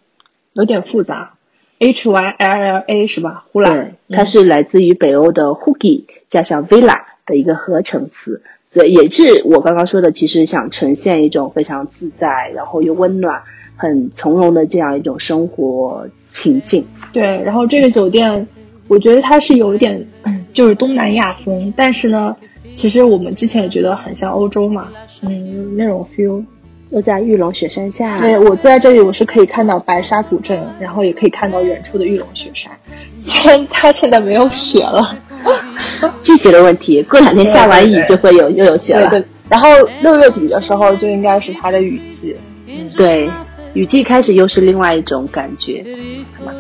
[0.54, 1.34] 有点复杂
[1.80, 7.01] ，H Y L L A 是吧？Hula，它是来自于北欧的 Hugi 加上 Villa。
[7.26, 13.43] 的一个合成词，所以也是我刚刚说的，其实想呈现一种非常自在，然后又温暖、
[13.78, 16.86] 很从容的这样一种生活情境。
[17.14, 18.45] 对，然后这个酒店，
[18.89, 20.06] 我觉得它是有一点
[20.51, 22.36] 就是东南亚风，但是呢，
[22.74, 24.88] 其实我们之前也觉得很像欧洲嘛，
[25.22, 26.44] 嗯，那种 feel。
[26.90, 32.72] 又在玉龙雪山下，对我坐在这里，我是可以看到白沙古镇，然后也可以看到远处的玉龙雪山，
[33.18, 35.18] 虽然它现在没有雪了。
[36.22, 39.10] 季节的问题，过两天下完雨就会有又有雪了。
[39.10, 39.70] 对，然后
[40.04, 42.36] 六月底的时候就应该是它的雨季。
[42.68, 43.28] 嗯对，
[43.74, 45.84] 雨季开始又是另外一种感觉。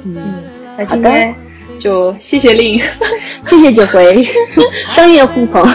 [0.03, 0.15] 嗯，
[0.79, 1.35] 那今天
[1.83, 2.79] 就谢谢令，
[3.43, 4.25] 谢谢九回，
[4.87, 5.67] 商业互捧。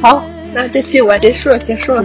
[0.00, 0.22] 好，
[0.54, 2.04] 那这期我结束了，结束了。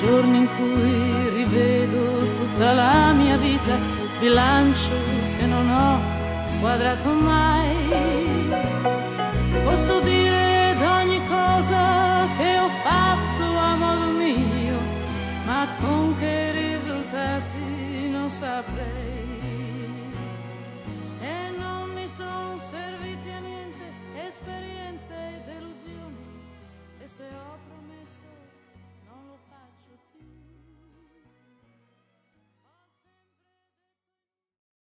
[0.00, 1.98] giorni in cui rivedo
[2.38, 3.76] tutta la mia vita,
[4.18, 4.96] bilancio
[5.38, 6.00] che non ho
[6.60, 7.68] quadrato mai.
[9.64, 13.29] Posso dire d'ogni cosa che ho fatto a modo mio,
[15.60, 19.28] ma con che risultati non saprei.
[21.20, 23.84] E non mi sono serviti a niente
[24.26, 25.19] esperienze